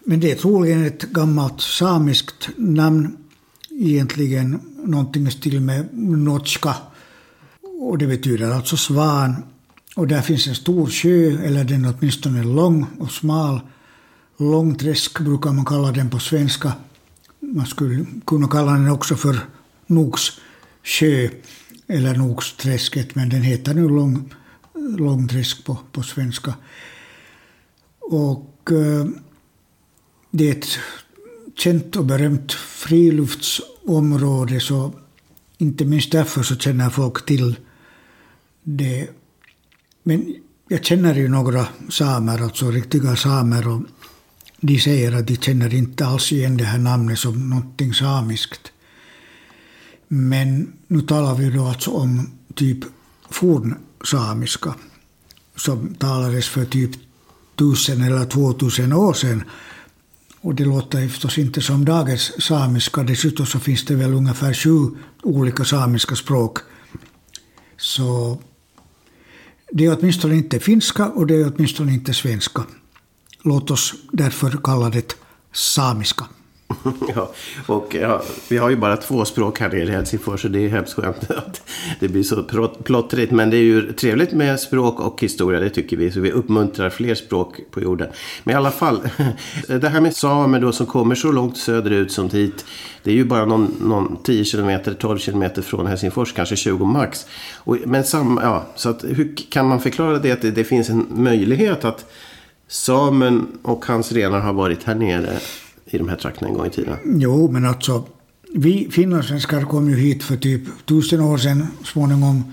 Men 0.04 0.20
det 0.20 0.30
är 0.30 0.36
troligen 0.36 0.84
ett 0.84 1.02
gammalt 1.02 1.60
samiskt 1.60 2.48
namn. 2.56 3.16
Egentligen 3.70 4.60
någonting 4.84 5.26
i 5.26 5.30
stil 5.30 5.60
med 5.60 5.88
notska. 5.98 6.74
Och 7.80 7.98
det 7.98 8.06
betyder 8.06 8.50
alltså 8.50 8.76
svan. 8.76 9.36
Och 9.96 10.08
där 10.08 10.22
finns 10.22 10.46
en 10.46 10.54
stor 10.54 10.86
sjö, 10.86 11.44
eller 11.44 11.64
den 11.64 11.84
är 11.84 11.94
åtminstone 11.98 12.44
lång 12.44 12.86
och 12.98 13.10
smal. 13.10 13.60
Långträsk 14.40 15.20
brukar 15.20 15.52
man 15.52 15.64
kalla 15.64 15.92
den 15.92 16.10
på 16.10 16.18
svenska. 16.18 16.72
Man 17.40 17.66
skulle 17.66 18.06
kunna 18.26 18.48
kalla 18.48 18.72
den 18.72 18.90
också 18.90 19.16
för 19.16 19.38
Noks 19.86 20.22
sjö 20.82 21.28
eller 21.86 22.16
Noksträsket, 22.16 23.14
men 23.14 23.28
den 23.28 23.42
heter 23.42 23.74
nu 23.74 23.88
lång, 23.88 24.34
Långträsk 24.98 25.64
på, 25.64 25.78
på 25.92 26.02
svenska. 26.02 26.54
Och 28.00 28.70
eh, 28.70 29.06
det 30.30 30.48
är 30.48 30.52
ett 30.52 30.78
känt 31.54 31.96
och 31.96 32.04
berömt 32.04 32.52
friluftsområde, 32.52 34.60
så 34.60 34.92
inte 35.58 35.84
minst 35.84 36.12
därför 36.12 36.42
så 36.42 36.56
känner 36.56 36.90
folk 36.90 37.26
till 37.26 37.56
det. 38.62 39.08
Men 40.02 40.34
jag 40.68 40.84
känner 40.84 41.14
ju 41.14 41.28
några 41.28 41.66
samer, 41.88 42.42
alltså 42.42 42.70
riktiga 42.70 43.16
samer, 43.16 43.68
och 43.68 43.82
de 44.60 44.78
säger 44.78 45.12
att 45.12 45.26
de 45.26 45.36
känner 45.36 45.74
inte 45.74 46.06
alls 46.06 46.32
igen 46.32 46.56
det 46.56 46.64
här 46.64 46.78
namnet 46.78 47.18
som 47.18 47.50
någonting 47.50 47.94
samiskt. 47.94 48.72
Men 50.08 50.72
nu 50.86 51.00
talar 51.00 51.34
vi 51.34 51.50
då 51.50 51.66
alltså 51.66 51.90
om 51.90 52.30
typ 52.54 52.78
fornsamiska 53.30 54.74
som 55.56 55.94
talades 55.94 56.48
för 56.48 56.64
typ 56.64 56.90
tusen 57.56 58.02
eller 58.02 58.24
två 58.24 58.52
tusen 58.52 58.92
år 58.92 59.12
sedan. 59.12 59.42
Och 60.40 60.54
det 60.54 60.64
låter 60.64 61.08
förstås 61.08 61.38
inte 61.38 61.60
som 61.60 61.84
dagens 61.84 62.42
samiska. 62.42 63.02
Dessutom 63.02 63.46
så 63.46 63.60
finns 63.60 63.84
det 63.84 63.94
väl 63.94 64.14
ungefär 64.14 64.54
sju 64.54 64.90
olika 65.22 65.64
samiska 65.64 66.16
språk. 66.16 66.58
Så 67.76 68.38
det 69.72 69.84
är 69.84 69.98
åtminstone 69.98 70.34
inte 70.36 70.60
finska 70.60 71.06
och 71.06 71.26
det 71.26 71.34
är 71.34 71.52
åtminstone 71.54 71.92
inte 71.92 72.14
svenska. 72.14 72.64
Låt 73.42 73.70
oss 73.70 73.94
därför 74.12 74.58
kalla 74.62 74.90
det 74.90 75.16
samiska. 75.52 76.24
ja, 77.14 77.32
och 77.66 77.94
ja, 78.00 78.22
vi 78.48 78.56
har 78.56 78.70
ju 78.70 78.76
bara 78.76 78.96
två 78.96 79.24
språk 79.24 79.60
här 79.60 79.68
nere 79.68 79.82
i 79.82 79.90
Helsingfors 79.90 80.42
så 80.42 80.48
det 80.48 80.64
är 80.64 80.68
hemskt 80.68 80.94
skönt 80.94 81.30
att 81.30 81.62
det 82.00 82.08
blir 82.08 82.22
så 82.22 82.42
plottrigt. 82.84 83.32
Men 83.32 83.50
det 83.50 83.56
är 83.56 83.62
ju 83.62 83.92
trevligt 83.92 84.32
med 84.32 84.60
språk 84.60 85.00
och 85.00 85.20
historia, 85.22 85.60
det 85.60 85.70
tycker 85.70 85.96
vi. 85.96 86.10
Så 86.10 86.20
vi 86.20 86.32
uppmuntrar 86.32 86.90
fler 86.90 87.14
språk 87.14 87.60
på 87.70 87.80
jorden. 87.80 88.08
Men 88.44 88.52
i 88.52 88.56
alla 88.56 88.70
fall, 88.70 89.00
det 89.66 89.88
här 89.88 90.00
med 90.00 90.16
samer 90.16 90.60
då 90.60 90.72
som 90.72 90.86
kommer 90.86 91.14
så 91.14 91.32
långt 91.32 91.56
söderut 91.56 92.12
som 92.12 92.30
hit. 92.30 92.64
Det 93.02 93.10
är 93.10 93.14
ju 93.14 93.24
bara 93.24 93.44
någon, 93.44 93.74
någon 93.80 94.16
10 94.22 94.44
kilometer, 94.44 94.94
12 94.94 95.18
kilometer 95.18 95.62
från 95.62 95.86
Helsingfors, 95.86 96.32
kanske 96.32 96.56
20 96.56 96.84
max. 96.84 97.26
Och, 97.56 97.76
men 97.86 98.04
sam, 98.04 98.40
ja, 98.42 98.66
så 98.74 98.88
att, 98.88 99.04
hur 99.04 99.36
kan 99.50 99.68
man 99.68 99.80
förklara 99.80 100.18
det 100.18 100.32
att 100.32 100.42
det, 100.42 100.50
det 100.50 100.64
finns 100.64 100.90
en 100.90 101.06
möjlighet 101.10 101.84
att 101.84 102.12
samen 102.68 103.46
och 103.62 103.86
hans 103.86 104.12
renar 104.12 104.40
har 104.40 104.52
varit 104.52 104.84
här 104.84 104.94
nere 104.94 105.38
i 105.86 105.98
de 105.98 106.08
här 106.08 106.16
trakterna 106.16 106.48
en 106.48 106.54
gång 106.54 106.66
i 106.66 106.70
tiden? 106.70 106.96
Jo, 107.04 107.50
men 107.50 107.64
alltså 107.64 108.04
vi 108.54 108.88
finlandssvenskar 108.90 109.62
kom 109.62 109.90
ju 109.90 109.96
hit 109.96 110.22
för 110.22 110.36
typ 110.36 110.62
tusen 110.86 111.20
år 111.20 111.38
sedan 111.38 111.66
småningom. 111.84 112.52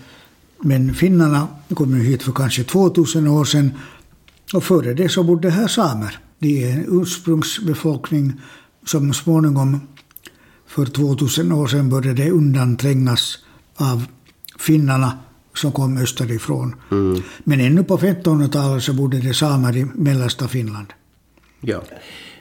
Men 0.59 0.93
finnarna 0.93 1.47
kom 1.73 1.97
ju 1.97 2.03
hit 2.03 2.23
för 2.23 2.31
kanske 2.31 2.63
2000 2.63 3.27
år 3.27 3.45
sedan. 3.45 3.71
Och 4.53 4.63
före 4.63 4.93
det 4.93 5.09
så 5.09 5.23
bodde 5.23 5.49
här 5.49 5.67
samer. 5.67 6.19
Det 6.39 6.63
är 6.63 6.71
en 6.71 7.01
ursprungsbefolkning 7.01 8.33
som 8.85 9.13
småningom 9.13 9.79
för 10.67 10.85
2000 10.85 11.51
år 11.51 11.67
sedan 11.67 11.89
började 11.89 12.29
undanträngas 12.29 13.37
av 13.75 14.05
finnarna 14.59 15.17
som 15.55 15.71
kom 15.71 15.97
österifrån. 15.97 16.75
Mm. 16.91 17.21
Men 17.43 17.59
ännu 17.59 17.83
på 17.83 17.97
1500-talet 17.97 18.83
så 18.83 18.93
bodde 18.93 19.19
det 19.19 19.33
samer 19.33 19.77
i 19.77 19.85
mellersta 19.85 20.47
Finland. 20.47 20.87
Ja. 21.61 21.81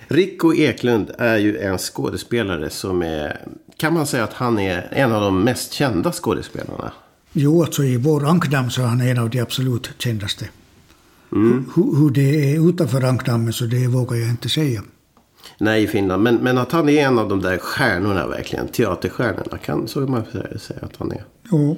Rico 0.08 0.54
Eklund 0.54 1.10
är 1.18 1.36
ju 1.36 1.58
en 1.58 1.78
skådespelare 1.78 2.70
som 2.70 3.02
är, 3.02 3.40
kan 3.76 3.94
man 3.94 4.06
säga 4.06 4.24
att 4.24 4.32
han 4.32 4.58
är 4.58 4.88
en 4.92 5.12
av 5.12 5.22
de 5.22 5.44
mest 5.44 5.72
kända 5.72 6.12
skådespelarna? 6.12 6.92
Jo, 7.32 7.62
alltså 7.62 7.84
i 7.84 7.96
vår 7.96 8.28
ankdamm 8.28 8.70
så 8.70 8.82
är 8.82 8.86
han 8.86 9.00
en 9.00 9.18
av 9.18 9.30
de 9.30 9.40
absolut 9.40 9.90
kändaste. 9.98 10.48
Mm. 11.32 11.70
Hur, 11.74 11.96
hur 11.96 12.10
det 12.10 12.54
är 12.54 12.68
utanför 12.68 13.02
ankdammen 13.04 13.52
så 13.52 13.64
det 13.64 13.86
vågar 13.86 14.16
jag 14.16 14.30
inte 14.30 14.48
säga. 14.48 14.82
Nej, 15.58 15.82
i 15.82 15.86
Finland. 15.86 16.22
Men, 16.22 16.34
men 16.34 16.58
att 16.58 16.72
han 16.72 16.88
är 16.88 17.06
en 17.06 17.18
av 17.18 17.28
de 17.28 17.40
där 17.40 17.58
stjärnorna 17.58 18.26
verkligen. 18.26 18.68
Teaterstjärnorna 18.68 19.58
kan 19.58 19.88
så 19.88 20.00
man 20.00 20.24
säga 20.56 20.80
att 20.82 20.96
han 20.96 21.12
är. 21.12 21.24
Jo. 21.50 21.76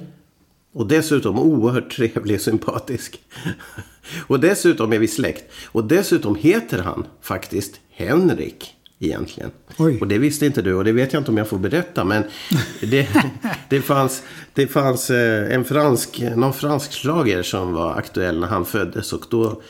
Och 0.77 0.87
dessutom 0.87 1.39
oerhört 1.39 1.95
trevlig 1.95 2.35
och 2.35 2.41
sympatisk. 2.41 3.21
och 4.27 4.39
dessutom 4.39 4.93
är 4.93 4.99
vi 4.99 5.07
släkt. 5.07 5.51
Och 5.65 5.83
dessutom 5.83 6.35
heter 6.35 6.79
han 6.79 7.05
faktiskt 7.21 7.79
Henrik 7.91 8.75
egentligen. 8.99 9.51
Oj. 9.77 9.97
Och 10.01 10.07
det 10.07 10.17
visste 10.17 10.45
inte 10.45 10.61
du 10.61 10.73
och 10.73 10.83
det 10.83 10.91
vet 10.91 11.13
jag 11.13 11.21
inte 11.21 11.31
om 11.31 11.37
jag 11.37 11.47
får 11.47 11.57
berätta. 11.59 12.03
Men 12.03 12.23
det, 12.81 13.07
det 13.69 13.81
fanns, 13.81 14.23
det 14.53 14.67
fanns 14.67 15.09
eh, 15.09 15.53
en 15.53 15.65
fransk, 15.65 16.23
någon 16.35 16.53
fransk 16.53 16.93
slager 16.93 17.43
som 17.43 17.73
var 17.73 17.95
aktuell 17.95 18.39
när 18.39 18.47
han 18.47 18.65
föddes. 18.65 19.13
Och 19.13 19.25
då 19.29 19.61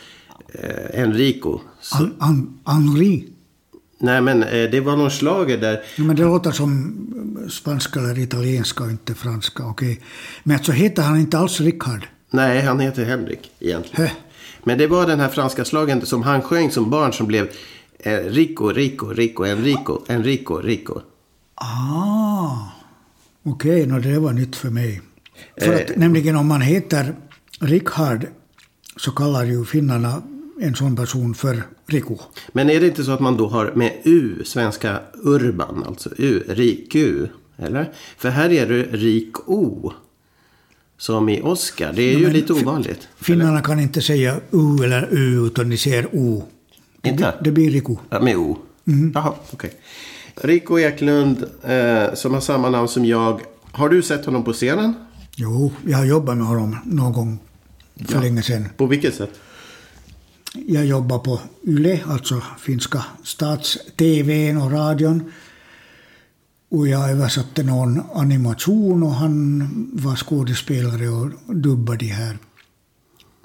eh, 0.54 1.02
Enrico. 1.02 1.60
Så, 1.82 1.98
An, 1.98 2.60
An, 2.64 2.88
Henri? 2.88 3.30
Nej 3.98 4.22
men 4.22 4.44
eh, 4.44 4.70
det 4.72 4.80
var 4.80 4.96
någon 4.96 5.12
slager 5.12 5.58
där. 5.58 5.82
Ja, 5.96 6.04
men 6.04 6.16
det 6.16 6.24
låter 6.24 6.52
som 6.52 6.98
spanska 7.50 8.00
eller 8.00 8.20
italienska 8.20 8.84
och 8.84 8.90
inte 8.90 9.16
franska. 9.16 9.64
Okej. 9.66 9.92
Okay. 9.92 10.04
Men 10.44 10.58
alltså 10.58 10.72
heter 10.72 11.04
han 11.04 11.20
inte 11.20 11.38
alls 11.38 11.62
Richard? 11.62 12.08
Nej, 12.30 12.62
han 12.62 12.80
heter 12.80 13.06
Henrik 13.06 13.52
egentligen. 13.60 14.08
Hö. 14.08 14.14
Men 14.64 14.78
det 14.78 14.88
var 14.88 15.08
den 15.08 15.20
här 15.20 15.30
franska 15.30 15.66
slagen 15.66 16.06
som 16.06 16.24
han 16.24 16.42
sjöng 16.42 16.72
som 16.72 16.90
barn 16.90 17.14
som 17.14 17.28
blev 17.28 17.50
eh, 18.00 18.18
Rico, 18.18 18.68
Rico, 18.68 19.08
Rico, 19.08 19.46
Enrico, 19.46 20.00
Enrico, 20.08 20.58
Rico. 20.58 21.02
Ah, 21.56 22.58
okej, 23.44 23.84
okay, 23.84 23.86
no, 23.86 24.00
det 24.00 24.20
var 24.20 24.34
nytt 24.34 24.56
för 24.56 24.70
mig. 24.70 25.02
För 25.62 25.74
att, 25.74 25.90
eh, 25.90 25.98
nämligen 25.98 26.36
om 26.36 26.48
man 26.48 26.62
heter 26.62 27.16
Richard 27.60 28.28
så 28.96 29.12
kallar 29.12 29.44
ju 29.44 29.66
finnarna 29.66 30.22
en 30.62 30.76
sån 30.76 30.96
person 30.96 31.34
för 31.34 31.64
Riku. 31.88 32.16
Men 32.52 32.70
är 32.70 32.80
det 32.80 32.88
inte 32.88 33.04
så 33.04 33.12
att 33.12 33.20
man 33.20 33.38
då 33.38 33.48
har 33.48 33.72
med 33.76 33.94
U, 34.04 34.44
svenska 34.46 35.00
Urban, 35.14 35.84
alltså 35.88 36.10
U, 36.18 36.44
rik 36.48 36.96
U, 36.96 37.28
eller? 37.58 37.92
För 38.18 38.30
här 38.30 38.50
är 38.50 38.68
det 38.68 38.84
rik 38.84 39.50
O. 39.50 39.94
Som 40.98 41.30
i 41.30 41.42
Oscar. 41.42 41.94
Det 41.94 42.02
är 42.02 42.18
ju 42.18 42.24
men 42.24 42.34
lite 42.34 42.54
ovanligt. 42.54 43.08
Finnarna 43.22 43.62
kan 43.62 43.80
inte 43.80 44.02
säga 44.02 44.40
U 44.52 44.84
eller 44.84 45.08
U 45.12 45.48
utan 45.48 45.70
de 45.70 45.78
säger 45.78 46.08
O. 46.16 46.44
Inte? 47.04 47.34
det 47.44 47.52
blir 47.52 47.72
Riku. 47.72 47.96
Ja, 48.10 48.20
med 48.20 48.38
O. 48.38 48.58
Jaha, 49.14 49.34
okej. 49.52 49.72
Rico 50.36 50.80
Eklund, 50.80 51.46
eh, 51.64 52.14
som 52.14 52.34
har 52.34 52.42
samma 52.42 52.70
namn 52.70 52.88
som 52.88 53.06
jag. 53.06 53.42
Har 53.72 53.90
du 53.90 54.02
sett 54.02 54.26
honom 54.26 54.44
på 54.44 54.54
scenen? 54.54 54.94
Jo, 55.36 55.72
jag 55.86 55.98
har 55.98 56.06
jobbat 56.06 56.38
med 56.38 56.48
honom 56.48 56.78
någon 56.86 57.14
gång 57.14 57.40
för 58.08 58.22
länge 58.22 58.42
sedan. 58.42 58.70
På 58.78 58.86
vilket 58.86 59.16
sätt? 59.16 59.40
Jag 60.66 60.86
jobbade 60.86 61.24
på 61.24 61.40
YLE, 61.68 62.00
alltså 62.08 62.42
finska 62.60 63.06
stats-TVn 63.24 64.58
och 64.58 64.72
radion. 64.72 65.32
Och 66.70 66.88
jag 66.88 67.12
översatte 67.12 67.64
någon 67.64 68.02
animation 68.14 69.04
och 69.04 69.12
han 69.14 69.70
var 69.94 70.16
skådespelare 70.16 71.10
och 71.10 71.56
dubbade 71.56 71.98
de 71.98 72.12
här 72.12 72.38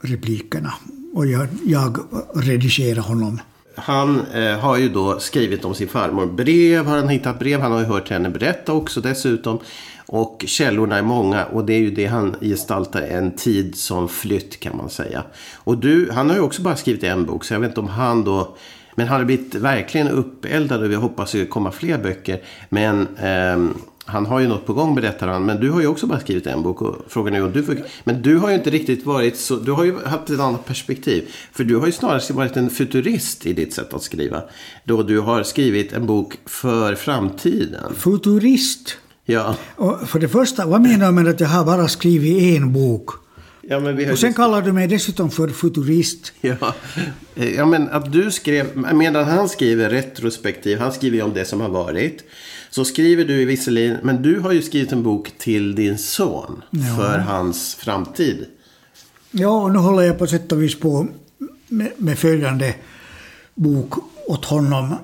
replikerna. 0.02 0.74
Och 1.14 1.26
jag, 1.26 1.48
jag 1.64 1.98
redigerade 2.34 3.00
honom. 3.00 3.40
Han 3.74 4.26
eh, 4.34 4.58
har 4.58 4.76
ju 4.76 4.88
då 4.88 5.20
skrivit 5.20 5.64
om 5.64 5.74
sin 5.74 5.88
farmor. 5.88 6.26
Brev 6.26 6.86
har 6.86 6.96
han 6.96 7.08
hittat 7.08 7.38
brev. 7.38 7.60
Han 7.60 7.72
har 7.72 7.78
ju 7.80 7.86
hört 7.86 8.10
henne 8.10 8.30
berätta 8.30 8.72
också 8.72 9.00
dessutom. 9.00 9.58
Och 10.06 10.44
källorna 10.46 10.98
är 10.98 11.02
många 11.02 11.44
och 11.44 11.64
det 11.64 11.72
är 11.72 11.78
ju 11.78 11.90
det 11.90 12.06
han 12.06 12.36
gestaltar 12.40 13.02
en 13.02 13.30
tid 13.30 13.76
som 13.76 14.08
flytt 14.08 14.60
kan 14.60 14.76
man 14.76 14.90
säga. 14.90 15.22
Och 15.54 15.78
du, 15.78 16.10
han 16.12 16.30
har 16.30 16.36
ju 16.36 16.42
också 16.42 16.62
bara 16.62 16.76
skrivit 16.76 17.04
en 17.04 17.26
bok 17.26 17.44
så 17.44 17.54
jag 17.54 17.60
vet 17.60 17.68
inte 17.68 17.80
om 17.80 17.88
han 17.88 18.24
då 18.24 18.56
men 18.94 19.08
han 19.08 19.18
har 19.18 19.24
blivit 19.24 19.54
verkligen 19.54 20.08
uppeldad 20.08 20.82
och 20.82 20.90
vi 20.90 20.94
hoppas 20.94 21.34
ju 21.34 21.46
komma 21.46 21.70
fler 21.70 21.98
böcker. 21.98 22.40
Men 22.68 23.16
eh, 23.16 23.74
han 24.12 24.26
har 24.26 24.40
ju 24.40 24.48
något 24.48 24.66
på 24.66 24.72
gång 24.72 24.94
berättar 24.94 25.28
han. 25.28 25.44
Men 25.44 25.60
du 25.60 25.70
har 25.70 25.80
ju 25.80 25.86
också 25.86 26.06
bara 26.06 26.20
skrivit 26.20 26.46
en 26.46 26.62
bok. 26.62 26.82
Och 26.82 26.96
frågan 27.08 27.34
är 27.34 27.44
om 27.44 27.52
du 27.52 27.62
får... 27.62 27.76
Men 28.04 28.22
du 28.22 28.36
har 28.36 28.48
ju 28.48 28.54
inte 28.54 28.70
riktigt 28.70 29.06
varit 29.06 29.36
så... 29.36 29.56
Du 29.56 29.72
har 29.72 29.84
ju 29.84 30.04
haft 30.04 30.30
ett 30.30 30.40
annat 30.40 30.66
perspektiv. 30.66 31.28
För 31.52 31.64
du 31.64 31.76
har 31.76 31.86
ju 31.86 31.92
snarare 31.92 32.32
varit 32.32 32.56
en 32.56 32.70
futurist 32.70 33.46
i 33.46 33.52
ditt 33.52 33.74
sätt 33.74 33.94
att 33.94 34.02
skriva. 34.02 34.42
Då 34.84 35.02
du 35.02 35.20
har 35.20 35.42
skrivit 35.42 35.92
en 35.92 36.06
bok 36.06 36.38
för 36.46 36.94
framtiden. 36.94 37.94
Futurist. 37.94 38.96
Ja, 39.24 39.56
Och 39.76 40.08
för 40.08 40.18
det 40.18 40.28
första, 40.28 40.66
vad 40.66 40.80
menar 40.82 41.06
du 41.06 41.12
med 41.12 41.28
att 41.28 41.40
jag 41.40 41.48
har 41.48 41.64
bara 41.64 41.88
skrivit 41.88 42.56
en 42.56 42.72
bok? 42.72 43.10
ja 43.62 43.80
men 43.80 43.96
vi 43.96 44.04
har 44.04 44.12
Och 44.12 44.18
sen 44.18 44.34
kallar 44.34 44.62
du 44.62 44.72
mig 44.72 44.88
dessutom 44.88 45.30
för 45.30 45.48
futurist. 45.48 46.32
Ja. 46.40 46.74
Eh, 47.34 47.54
ja, 47.54 47.66
men 47.66 47.88
att 47.88 48.12
du 48.12 48.30
skrev, 48.30 48.66
medan 48.94 49.24
han 49.24 49.48
skriver 49.48 49.90
retrospektiv, 49.90 50.78
han 50.78 50.92
skriver 50.92 51.16
ju 51.16 51.22
om 51.22 51.34
det 51.34 51.44
som 51.44 51.60
har 51.60 51.68
varit. 51.68 52.24
Så 52.74 52.84
skriver 52.84 53.24
du 53.24 53.44
visserligen, 53.44 53.96
men 54.02 54.22
du 54.22 54.40
har 54.40 54.52
ju 54.52 54.62
skrivit 54.62 54.92
en 54.92 55.02
bok 55.02 55.32
till 55.38 55.74
din 55.74 55.98
son. 55.98 56.62
Ja. 56.70 56.96
För 56.96 57.18
hans 57.18 57.74
framtid. 57.74 58.46
Ja, 59.30 59.62
och 59.62 59.72
nu 59.72 59.78
håller 59.78 60.02
jag 60.02 60.18
på 60.18 60.26
sätt 60.26 60.52
och 60.52 60.62
vis 60.62 60.80
på 60.80 61.06
med, 61.68 61.92
med 61.96 62.18
följande 62.18 62.74
bok 63.54 63.94
åt 64.26 64.44
honom. 64.44 64.94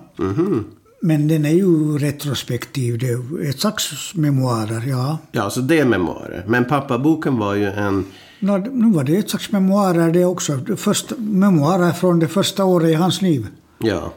Men 1.00 1.28
den 1.28 1.44
är 1.44 1.50
ju 1.50 1.98
retrospektiv, 1.98 2.98
det 2.98 3.08
är 3.08 3.48
ett 3.50 3.60
slags 3.60 4.14
memoarer, 4.14 4.86
ja. 4.86 5.18
Ja, 5.32 5.50
så 5.50 5.60
det 5.60 5.78
är 5.78 5.84
memoarer. 5.84 6.44
Men 6.46 6.64
pappaboken 6.64 7.38
var 7.38 7.54
ju 7.54 7.66
en... 7.66 8.04
Nå, 8.40 8.56
nu 8.56 8.92
var 8.92 9.04
det 9.04 9.16
ett 9.16 9.30
slags 9.30 9.52
memoarer 9.52 10.12
det 10.12 10.24
också. 10.24 10.56
Det 10.56 10.76
första, 10.76 11.14
memoarer 11.18 11.92
från 11.92 12.18
det 12.18 12.28
första 12.28 12.64
året 12.64 12.90
i 12.90 12.94
hans 12.94 13.22
liv. 13.22 13.46
Ja. 13.78 14.12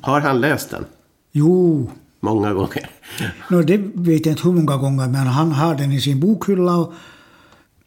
Har 0.00 0.20
han 0.20 0.40
läst 0.40 0.70
den? 0.70 0.84
Jo, 1.32 1.90
Många 2.24 2.52
gånger. 2.54 2.90
nå, 3.50 3.62
det 3.62 3.76
vet 3.94 4.26
jag 4.26 4.32
inte 4.32 4.42
hur 4.42 4.52
många 4.52 4.76
gånger, 4.76 5.08
men 5.08 5.26
han 5.26 5.52
har 5.52 5.74
den 5.74 5.92
i 5.92 6.00
sin 6.00 6.20
bokhylla. 6.20 6.76
Och, 6.76 6.92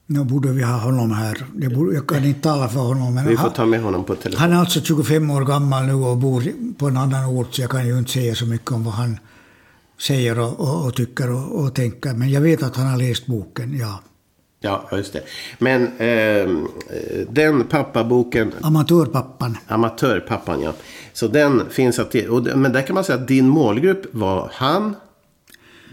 nu 0.07 0.23
borde 0.23 0.51
vi 0.51 0.63
ha 0.63 0.77
honom 0.77 1.11
här. 1.11 1.45
Borde, 1.75 1.95
jag 1.95 2.07
kan 2.07 2.25
inte 2.25 2.41
tala 2.41 2.69
för 2.69 2.79
honom. 2.79 3.13
Men 3.13 3.27
Vi 3.27 3.37
får 3.37 3.49
ta 3.49 3.65
med 3.65 3.81
honom 3.81 4.03
på 4.03 4.15
telefon. 4.15 4.41
han 4.41 4.51
är 4.53 4.57
alltså 4.57 4.81
25 4.81 5.31
år 5.31 5.45
gammal 5.45 5.85
nu 5.85 5.93
och 5.93 6.17
bor 6.17 6.43
på 6.77 6.87
en 6.87 6.97
annan 6.97 7.25
ort, 7.25 7.55
så 7.55 7.61
jag 7.61 7.69
kan 7.69 7.87
ju 7.87 7.97
inte 7.99 8.11
säga 8.11 8.35
så 8.35 8.45
mycket 8.45 8.71
om 8.71 8.83
vad 8.83 8.93
han 8.93 9.19
säger 10.07 10.39
och, 10.39 10.59
och, 10.59 10.85
och 10.85 10.95
tycker 10.95 11.31
och, 11.31 11.63
och 11.63 11.73
tänker. 11.75 12.13
Men 12.13 12.31
jag 12.31 12.41
vet 12.41 12.63
att 12.63 12.75
han 12.75 12.87
har 12.87 12.97
läst 12.97 13.25
boken, 13.27 13.77
ja. 13.77 13.99
Ja, 14.65 14.87
just 14.91 15.13
det. 15.13 15.21
Men 15.57 15.97
eh, 15.97 16.49
den 17.29 17.63
pappaboken, 17.63 18.53
Amatörpappan. 18.61 19.57
Amatörpappan, 19.67 20.61
ja. 20.61 20.73
Så 21.13 21.27
den 21.27 21.69
finns 21.69 21.99
att. 21.99 22.15
Och, 22.15 22.43
men 22.43 22.73
där 22.73 22.81
kan 22.81 22.93
man 22.93 23.03
säga 23.03 23.17
att 23.19 23.27
din 23.27 23.47
målgrupp 23.47 24.05
var 24.11 24.49
han, 24.53 24.95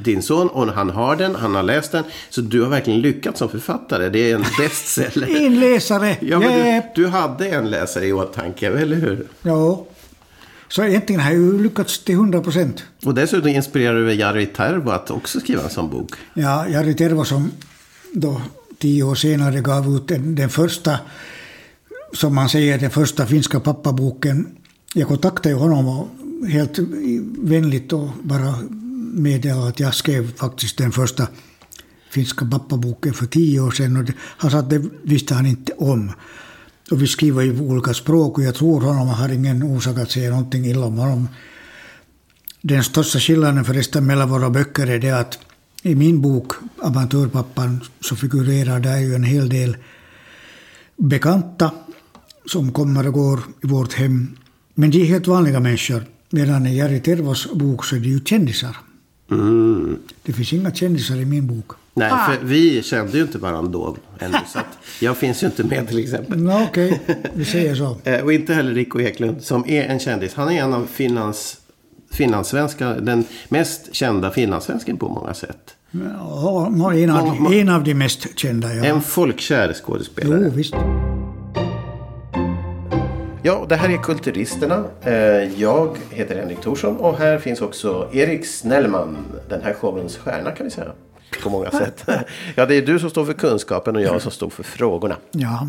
din 0.04 0.22
son, 0.22 0.48
och 0.48 0.66
han 0.66 0.90
har 0.90 1.16
den, 1.16 1.34
han 1.34 1.54
har 1.54 1.62
läst 1.62 1.92
den. 1.92 2.04
Så 2.30 2.40
du 2.40 2.62
har 2.62 2.68
verkligen 2.68 3.00
lyckats 3.00 3.38
som 3.38 3.48
författare. 3.48 4.08
Det 4.08 4.30
är 4.30 4.34
en 4.34 4.44
bestseller. 4.58 5.46
En 5.46 5.60
läsare! 5.60 6.16
ja, 6.20 6.38
men 6.38 6.74
Japp. 6.74 6.94
du, 6.94 7.02
du 7.02 7.08
hade 7.08 7.48
en 7.48 7.70
läsare 7.70 8.06
i 8.06 8.12
åtanke, 8.12 8.68
eller 8.68 8.96
hur? 8.96 9.26
Ja. 9.42 9.86
Så 10.68 10.84
egentligen 10.84 11.20
har 11.20 11.30
jag 11.30 11.40
ju 11.40 11.62
lyckats 11.62 12.04
till 12.04 12.14
100 12.14 12.40
procent. 12.40 12.84
Och 13.04 13.14
dessutom 13.14 13.48
inspirerar 13.48 13.94
du 13.94 14.12
Jari 14.12 14.46
Tervo 14.46 14.90
att 14.90 15.10
också 15.10 15.40
skriva 15.40 15.62
en 15.62 15.70
sån 15.70 15.90
bok. 15.90 16.10
Ja, 16.34 16.68
Jari 16.68 16.94
Tervo 16.94 17.24
som 17.24 17.50
då 18.12 18.40
tio 18.82 19.02
år 19.02 19.14
senare 19.14 19.60
gav 19.60 19.96
ut 19.96 20.08
den, 20.08 20.34
den 20.34 20.50
första, 20.50 20.98
som 22.12 22.34
man 22.34 22.48
säger, 22.48 22.78
den 22.78 22.90
första 22.90 23.26
finska 23.26 23.60
pappaboken. 23.60 24.46
Jag 24.94 25.08
kontaktade 25.08 25.54
honom 25.54 25.88
och 25.88 26.08
helt 26.48 26.78
vänligt 27.38 27.92
och 27.92 28.08
bara 28.22 28.54
meddelade 29.14 29.68
att 29.68 29.80
jag 29.80 29.94
skrev 29.94 30.36
faktiskt 30.36 30.78
den 30.78 30.92
första 30.92 31.26
finska 32.10 32.46
pappaboken 32.46 33.14
för 33.14 33.26
tio 33.26 33.60
år 33.60 33.70
sedan. 33.70 33.96
Och 33.96 34.04
det, 34.04 34.12
han 34.18 34.50
sa 34.50 34.58
att 34.58 34.70
det 34.70 34.82
visste 35.02 35.34
han 35.34 35.46
inte 35.46 35.72
om. 35.72 36.12
Och 36.90 37.02
vi 37.02 37.06
skriver 37.06 37.42
ju 37.42 37.58
på 37.58 37.64
olika 37.64 37.94
språk 37.94 38.38
och 38.38 38.44
jag 38.44 38.54
tror 38.54 38.80
honom, 38.80 39.08
jag 39.08 39.14
har 39.14 39.28
ingen 39.28 39.62
orsak 39.62 39.98
att 39.98 40.10
säga 40.10 40.30
någonting 40.30 40.66
illa 40.66 40.86
om 40.86 40.98
honom. 40.98 41.28
Den 42.60 42.84
största 42.84 43.18
skillnaden 43.18 43.64
förresten 43.64 44.06
mellan 44.06 44.30
våra 44.30 44.50
böcker 44.50 44.86
är 44.86 44.98
det 44.98 45.10
att 45.10 45.38
i 45.82 45.94
min 45.94 46.20
bok 46.20 46.52
Amatörpappan 46.82 47.80
så 48.00 48.16
figurerar 48.16 48.80
där 48.80 48.98
ju 48.98 49.14
en 49.14 49.24
hel 49.24 49.48
del 49.48 49.76
bekanta 50.96 51.70
som 52.46 52.72
kommer 52.72 53.06
och 53.06 53.12
går 53.14 53.40
i 53.62 53.66
vårt 53.66 53.92
hem. 53.92 54.36
Men 54.74 54.90
de 54.90 55.00
är 55.02 55.04
helt 55.04 55.26
vanliga 55.26 55.60
människor. 55.60 56.02
Medan 56.30 56.66
i 56.66 56.78
Jari 56.78 57.00
Tervos 57.00 57.52
bok 57.52 57.84
så 57.84 57.96
är 57.96 58.00
det 58.00 58.08
ju 58.08 58.20
kändisar. 58.24 58.76
Mm. 59.30 59.98
Det 60.22 60.32
finns 60.32 60.52
inga 60.52 60.74
kändisar 60.74 61.16
i 61.16 61.24
min 61.24 61.46
bok. 61.46 61.70
Nej, 61.94 62.10
för 62.10 62.44
vi 62.44 62.82
kände 62.82 63.16
ju 63.16 63.22
inte 63.22 63.38
varandra 63.38 63.72
då 63.72 63.96
ännu. 64.18 64.36
Så 64.52 64.58
att 64.58 64.78
jag 65.00 65.16
finns 65.16 65.42
ju 65.42 65.46
inte 65.46 65.64
med 65.64 65.88
till 65.88 65.98
exempel. 65.98 66.50
Okej, 66.68 67.00
vi 67.34 67.44
säger 67.44 67.74
så. 67.74 67.96
Eh, 68.04 68.20
Och 68.20 68.32
inte 68.32 68.54
heller 68.54 68.74
Rico 68.74 69.00
Eklund 69.00 69.42
som 69.42 69.64
är 69.68 69.82
en 69.84 69.98
kändis. 69.98 70.34
Han 70.34 70.48
är 70.50 70.62
en 70.62 70.72
av 70.72 70.86
Finlands, 70.86 71.56
finlandssvenska, 72.12 72.88
den 72.88 73.24
mest 73.48 73.94
kända 73.94 74.30
finlandssvensken 74.30 74.96
på 74.96 75.08
många 75.08 75.34
sätt. 75.34 75.76
Ja, 75.90 76.66
en, 76.94 77.10
av, 77.10 77.52
en 77.52 77.68
av 77.68 77.84
de 77.84 77.94
mest 77.94 78.38
kända, 78.38 78.74
ja. 78.74 78.84
En 78.84 79.00
folkkär 79.00 79.72
skådespelare. 79.72 80.40
Jo, 80.44 80.50
visst. 80.54 80.74
Ja, 83.44 83.66
det 83.68 83.76
här 83.76 83.88
är 83.88 83.96
Kulturisterna. 83.96 84.84
Eh, 85.02 85.12
Jag 85.60 85.96
heter 86.10 86.36
Henrik 86.36 86.60
Thorsson 86.60 86.96
och 86.96 87.18
här 87.18 87.38
finns 87.38 87.60
också 87.60 88.08
Erik 88.12 88.46
Snellman. 88.46 89.16
Den 89.48 89.62
här 89.62 89.74
showens 89.74 90.16
stjärna 90.16 90.50
kan 90.50 90.64
vi 90.66 90.70
säga. 90.70 90.92
På 91.42 91.50
många 91.50 91.70
sätt. 91.70 92.04
Ja, 92.54 92.66
det 92.66 92.74
är 92.74 92.82
du 92.82 92.98
som 92.98 93.10
står 93.10 93.24
för 93.24 93.32
kunskapen 93.32 93.96
och 93.96 94.02
jag 94.02 94.22
som 94.22 94.30
står 94.30 94.50
för 94.50 94.62
frågorna. 94.62 95.16
Ja. 95.30 95.68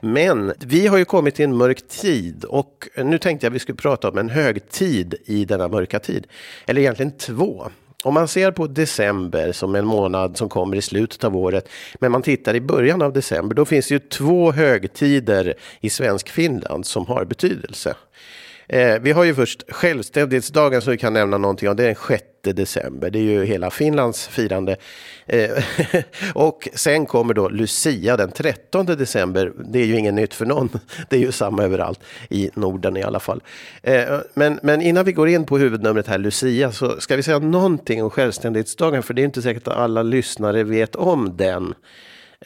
Men 0.00 0.52
vi 0.58 0.86
har 0.86 0.98
ju 0.98 1.04
kommit 1.04 1.34
till 1.34 1.44
en 1.44 1.56
mörk 1.56 1.88
tid 1.88 2.44
och 2.44 2.88
nu 2.96 3.18
tänkte 3.18 3.46
jag 3.46 3.50
vi 3.50 3.58
skulle 3.58 3.76
prata 3.76 4.08
om 4.08 4.18
en 4.18 4.28
högtid 4.28 5.14
i 5.24 5.44
denna 5.44 5.68
mörka 5.68 5.98
tid. 5.98 6.26
Eller 6.66 6.80
egentligen 6.80 7.12
två. 7.18 7.70
Om 8.04 8.14
man 8.14 8.28
ser 8.28 8.50
på 8.50 8.66
december 8.66 9.52
som 9.52 9.74
en 9.74 9.86
månad 9.86 10.36
som 10.36 10.48
kommer 10.48 10.76
i 10.76 10.82
slutet 10.82 11.24
av 11.24 11.36
året, 11.36 11.68
men 11.94 12.12
man 12.12 12.22
tittar 12.22 12.54
i 12.54 12.60
början 12.60 13.02
av 13.02 13.12
december, 13.12 13.54
då 13.54 13.64
finns 13.64 13.88
det 13.88 13.94
ju 13.94 13.98
två 13.98 14.52
högtider 14.52 15.54
i 15.80 15.90
svensk 15.90 16.28
Finland 16.28 16.86
som 16.86 17.06
har 17.06 17.24
betydelse. 17.24 17.94
Eh, 18.68 18.98
vi 19.00 19.12
har 19.12 19.24
ju 19.24 19.34
först 19.34 19.62
självständighetsdagen 19.68 20.82
som 20.82 20.90
vi 20.90 20.98
kan 20.98 21.12
nämna 21.12 21.38
någonting 21.38 21.68
om. 21.68 21.76
Det 21.76 21.82
är 21.82 21.86
den 21.86 21.96
6 22.08 22.24
december. 22.42 23.10
Det 23.10 23.18
är 23.18 23.22
ju 23.22 23.44
hela 23.44 23.70
Finlands 23.70 24.28
firande. 24.28 24.76
Eh, 25.26 25.50
och 26.34 26.68
sen 26.74 27.06
kommer 27.06 27.34
då 27.34 27.48
Lucia 27.48 28.16
den 28.16 28.30
13 28.30 28.86
december. 28.86 29.52
Det 29.72 29.78
är 29.78 29.86
ju 29.86 29.98
inget 29.98 30.14
nytt 30.14 30.34
för 30.34 30.46
någon. 30.46 30.68
Det 31.08 31.16
är 31.16 31.20
ju 31.20 31.32
samma 31.32 31.64
överallt 31.64 32.00
i 32.30 32.50
Norden 32.54 32.96
i 32.96 33.02
alla 33.02 33.20
fall. 33.20 33.42
Eh, 33.82 34.18
men, 34.34 34.58
men 34.62 34.82
innan 34.82 35.04
vi 35.04 35.12
går 35.12 35.28
in 35.28 35.44
på 35.44 35.58
huvudnumret 35.58 36.06
här, 36.06 36.18
Lucia, 36.18 36.72
så 36.72 37.00
ska 37.00 37.16
vi 37.16 37.22
säga 37.22 37.38
någonting 37.38 38.04
om 38.04 38.10
självständighetsdagen. 38.10 39.02
För 39.02 39.14
det 39.14 39.22
är 39.22 39.24
inte 39.24 39.42
säkert 39.42 39.68
att 39.68 39.76
alla 39.76 40.02
lyssnare 40.02 40.64
vet 40.64 40.96
om 40.96 41.36
den. 41.36 41.74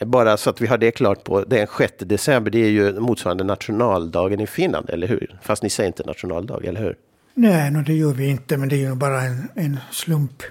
Bara 0.01 0.37
så 0.37 0.49
att 0.49 0.61
vi 0.61 0.67
har 0.67 0.77
det 0.77 0.91
klart 0.91 1.23
på, 1.23 1.43
den 1.43 1.67
6 1.77 1.93
december, 1.97 2.51
det 2.51 2.59
är 2.59 2.69
ju 2.69 2.99
motsvarande 2.99 3.43
nationaldagen 3.43 4.39
i 4.39 4.47
Finland, 4.47 4.89
eller 4.89 5.07
hur? 5.07 5.39
Fast 5.41 5.63
ni 5.63 5.69
säger 5.69 5.87
inte 5.87 6.03
nationaldag, 6.03 6.65
eller 6.65 6.81
hur? 6.81 6.95
Nej, 7.33 7.71
no, 7.71 7.81
det 7.81 7.93
gör 7.93 8.13
vi 8.13 8.27
inte, 8.27 8.57
men 8.57 8.69
det 8.69 8.75
är 8.75 8.89
ju 8.89 8.95
bara 8.95 9.21
en, 9.21 9.49
en 9.55 9.77
slump. 9.91 10.43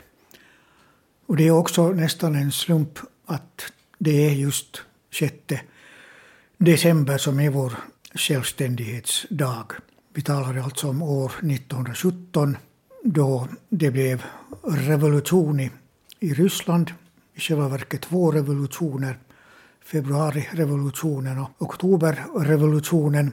Och 1.26 1.36
det 1.36 1.46
är 1.46 1.50
också 1.50 1.88
nästan 1.88 2.34
en 2.34 2.52
slump 2.52 2.98
att 3.26 3.72
det 3.98 4.26
är 4.26 4.30
just 4.30 4.82
6 5.12 5.34
december 6.58 7.18
som 7.18 7.40
är 7.40 7.50
vår 7.50 7.72
självständighetsdag. 8.14 9.66
Vi 10.14 10.22
talar 10.22 10.58
alltså 10.58 10.88
om 10.88 11.02
år 11.02 11.26
1917 11.26 12.56
då 13.04 13.48
det 13.68 13.90
blev 13.90 14.22
revolution 14.62 15.60
i, 15.60 15.70
i 16.20 16.34
Ryssland. 16.34 16.92
I 17.34 17.40
själva 17.40 17.68
verket 17.68 18.02
två 18.02 18.30
revolutioner. 18.30 19.18
Februarirevolutionen 19.84 21.38
och 21.38 21.50
oktoberrevolutionen 21.58 23.32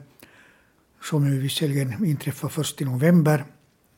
som 1.04 1.28
ju 1.28 1.40
visserligen 1.40 2.06
inträffade 2.06 2.54
först 2.54 2.82
i 2.82 2.86
november. 2.86 3.44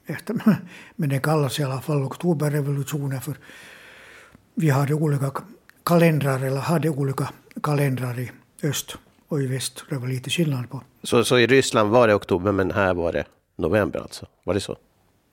Efter, 0.08 0.36
men 0.96 1.10
den 1.10 1.22
kallas 1.22 1.60
i 1.60 1.64
alla 1.64 1.82
fall 1.82 2.04
oktoberrevolutionen 2.04 3.22
för 3.22 3.38
vi 4.56 4.70
hade 4.70 4.94
olika 4.94 5.32
kalendrar, 5.84 6.46
eller 6.46 6.62
hade 6.62 6.90
olika 6.90 7.30
kalendrar 7.64 8.20
i 8.20 8.32
öst 8.64 8.98
och 9.28 9.42
i 9.42 9.48
väst. 9.48 9.84
Det 9.90 9.98
var 9.98 10.08
lite 10.08 10.30
skillnad 10.30 10.70
på. 10.70 10.82
Så, 11.04 11.24
så 11.24 11.40
i 11.40 11.48
Ryssland 11.48 11.90
var 11.90 12.08
det 12.08 12.16
oktober, 12.16 12.52
men 12.52 12.72
här 12.72 12.94
var 12.94 13.12
det 13.12 13.24
november 13.56 14.00
alltså? 14.00 14.26
Var 14.44 14.54
det 14.54 14.60
så? 14.60 14.78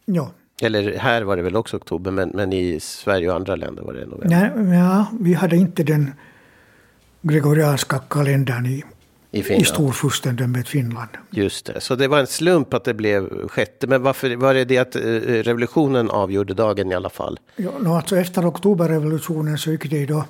Ja. 0.05 0.31
Eller 0.63 0.99
här 0.99 1.23
var 1.23 1.37
det 1.37 1.43
väl 1.43 1.57
också 1.57 1.77
oktober, 1.77 2.11
men, 2.11 2.29
men 2.35 2.53
i 2.53 2.81
Sverige 2.81 3.31
och 3.31 3.37
andra 3.37 3.57
länder 3.57 3.83
var 3.83 3.93
det 3.93 4.07
november? 4.07 4.29
Nej, 4.29 4.79
ja, 4.79 5.07
vi 5.21 5.35
hade 5.35 5.57
inte 5.57 5.83
den 5.83 6.13
gregorianska 7.29 7.99
kalendern 7.99 8.67
i, 8.67 8.85
I 9.31 9.39
i 9.39 9.43
Finland? 9.43 9.67
storfurstendömet 9.67 10.69
Finland. 10.69 11.11
Just 11.31 11.67
det, 11.67 11.81
så 11.81 11.97
det 11.97 12.09
var 12.09 12.19
en 12.19 12.27
slump 12.27 12.75
att 12.75 12.85
det 12.85 12.95
blev 12.95 13.49
sjätte. 13.49 13.87
Men 13.87 14.03
varför 14.03 14.37
var 14.37 14.55
det 14.55 14.65
det 14.65 14.79
att 14.79 14.97
eh, 14.97 15.01
revolutionen 15.43 16.11
avgjorde 16.11 16.55
dagen 16.55 16.93
i 16.93 16.95
alla 16.95 17.11
fall? 17.11 17.39
Ja, 17.57 17.71
no, 17.81 17.89
alltså 17.89 18.17
efter 18.17 18.49
oktoberrevolutionen 18.49 19.59
så 19.59 19.71
gick 19.71 19.91
det 19.91 20.07
då 20.07 20.25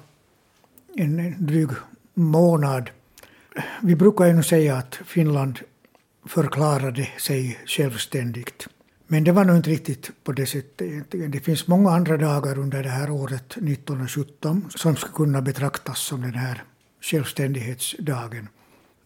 en, 0.95 1.19
en 1.19 1.47
dryg 1.47 1.69
månad. 2.15 2.91
Vi 3.83 3.97
brukar 3.97 4.27
ju 4.27 4.43
säga 4.43 4.77
att 4.77 4.99
Finland 5.07 5.59
förklarade 6.27 7.09
sig 7.19 7.59
självständigt. 7.67 8.69
Men 9.07 9.25
det 9.25 9.33
var 9.33 9.45
nog 9.45 9.57
inte 9.57 9.71
riktigt 9.71 10.11
på 10.25 10.33
det 10.33 10.47
sättet 10.47 10.83
egentligen. 10.83 11.31
Det 11.31 11.41
finns 11.41 11.67
många 11.67 11.91
andra 11.91 12.17
dagar 12.17 12.59
under 12.59 12.83
det 12.83 12.89
här 12.89 13.11
året 13.11 13.53
1917 13.53 14.69
som 14.75 14.97
skulle 14.97 15.13
kunna 15.13 15.43
betraktas 15.43 15.99
som 15.99 16.23
den 16.23 16.35
här 16.35 16.63
självständighetsdagen. 17.07 18.49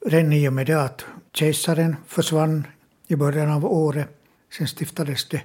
Redan 0.06 0.32
i 0.32 0.48
och 0.48 0.52
med 0.52 0.66
det 0.66 0.82
att 0.82 1.04
kejsaren 1.32 1.96
försvann 2.06 2.66
i 3.06 3.16
början 3.16 3.50
av 3.50 3.66
året. 3.66 4.08
Sen 4.58 4.68
stiftades 4.68 5.28
det 5.28 5.42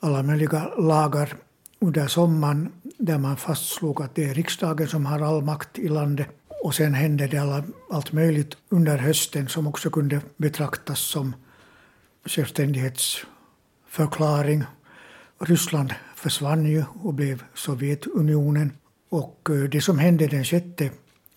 alla 0.00 0.22
möjliga 0.22 0.70
lagar 0.78 1.36
under 1.78 2.06
sommaren 2.06 2.72
där 2.98 3.18
man 3.18 3.36
fastslog 3.36 4.02
att 4.02 4.14
det 4.14 4.24
är 4.24 4.34
riksdagen 4.34 4.88
som 4.88 5.06
har 5.06 5.20
all 5.20 5.42
makt 5.42 5.78
i 5.78 5.88
landet. 5.88 6.28
Och 6.62 6.74
sen 6.74 6.94
hände 6.94 7.26
det 7.26 7.38
alla, 7.38 7.64
allt 7.90 8.12
möjligt 8.12 8.56
under 8.68 8.98
hösten 8.98 9.48
som 9.48 9.66
också 9.66 9.90
kunde 9.90 10.20
betraktas 10.36 11.00
som 11.00 11.34
självständighetsförklaring. 12.24 14.64
Ryssland 15.38 15.94
försvann 16.16 16.66
ju 16.66 16.84
och 17.02 17.14
blev 17.14 17.42
Sovjetunionen. 17.54 18.72
Och 19.08 19.48
eh, 19.50 19.56
det 19.56 19.80
som 19.80 19.98
hände 19.98 20.26
den 20.26 20.44
6 20.44 20.66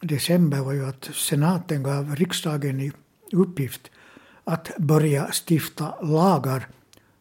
december 0.07 0.59
var 0.59 0.73
ju 0.73 0.85
att 0.85 1.09
senaten 1.13 1.83
gav 1.83 2.15
riksdagen 2.15 2.79
i 2.79 2.91
uppgift 3.31 3.91
att 4.43 4.71
börja 4.77 5.31
stifta 5.31 6.01
lagar 6.01 6.67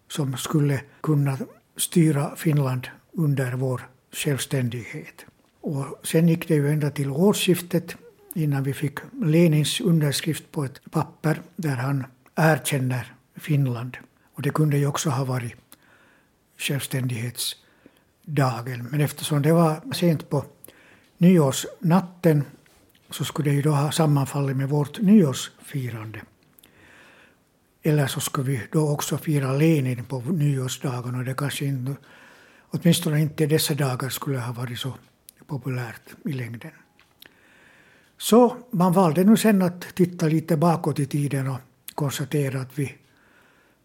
som 0.09 0.37
skulle 0.37 0.81
kunna 1.01 1.39
styra 1.77 2.37
Finland 2.37 2.89
under 3.13 3.53
vår 3.53 3.89
självständighet. 4.13 5.25
Och 5.61 6.01
sen 6.03 6.29
gick 6.29 6.49
det 6.49 6.55
ju 6.55 6.71
ända 6.71 6.91
till 6.91 7.11
årsskiftet 7.11 7.97
innan 8.35 8.63
vi 8.63 8.73
fick 8.73 8.99
Lenins 9.23 9.81
underskrift 9.81 10.53
på 10.53 10.65
ett 10.65 10.91
papper 10.91 11.43
där 11.57 11.77
han 11.77 12.07
erkänner 12.37 13.15
Finland. 13.37 13.97
Och 14.35 14.43
det 14.43 14.51
kunde 14.51 14.79
ju 14.79 14.87
också 14.87 15.11
ha 15.11 15.25
varit 15.25 15.55
självständighetsdagen. 16.59 18.89
Men 18.91 19.01
eftersom 19.01 19.43
det 19.43 19.53
var 19.53 19.95
sent 19.95 20.31
på 20.31 20.45
nyårsnatten 21.19 22.45
så 23.13 23.25
skulle 23.25 23.51
det 23.51 23.57
ju 23.57 23.63
då 23.63 23.71
ha 23.71 23.93
sammanfallit 23.93 24.57
med 24.57 24.69
vårt 24.69 25.01
nyårsfirande. 25.01 26.21
Eller 27.83 28.07
så 28.07 28.21
skulle 28.21 28.51
vi 28.51 28.63
då 28.73 28.89
också 28.89 29.19
fira 29.19 29.53
Lenin 29.53 30.05
på 30.05 30.21
nyårsdagen 30.21 31.15
och 31.15 31.25
det 31.25 31.35
kanske 31.35 31.65
inte, 31.65 31.97
åtminstone 32.71 33.21
inte 33.21 33.47
dessa 33.47 33.75
dagar 33.75 34.09
skulle 34.09 34.39
ha 34.39 34.53
varit 34.53 34.79
så 34.79 34.95
populärt 35.47 36.03
i 36.25 36.33
längden. 36.33 36.71
Så 38.19 38.57
man 38.71 38.93
valde 38.93 39.25
nu 39.25 39.37
sen 39.37 39.63
att 39.63 39.81
titta 39.95 40.27
lite 40.27 40.57
bakåt 40.57 40.99
i 40.99 41.07
tiden 41.07 41.49
och 41.49 41.61
konstatera 41.95 42.61
att 42.61 42.79
vi, 42.79 42.95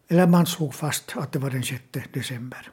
eller 0.08 0.26
man 0.26 0.46
slog 0.46 0.74
fast 0.74 1.16
att 1.16 1.32
det 1.32 1.38
var 1.38 1.50
den 1.50 1.62
6 1.62 1.82
december. 2.12 2.70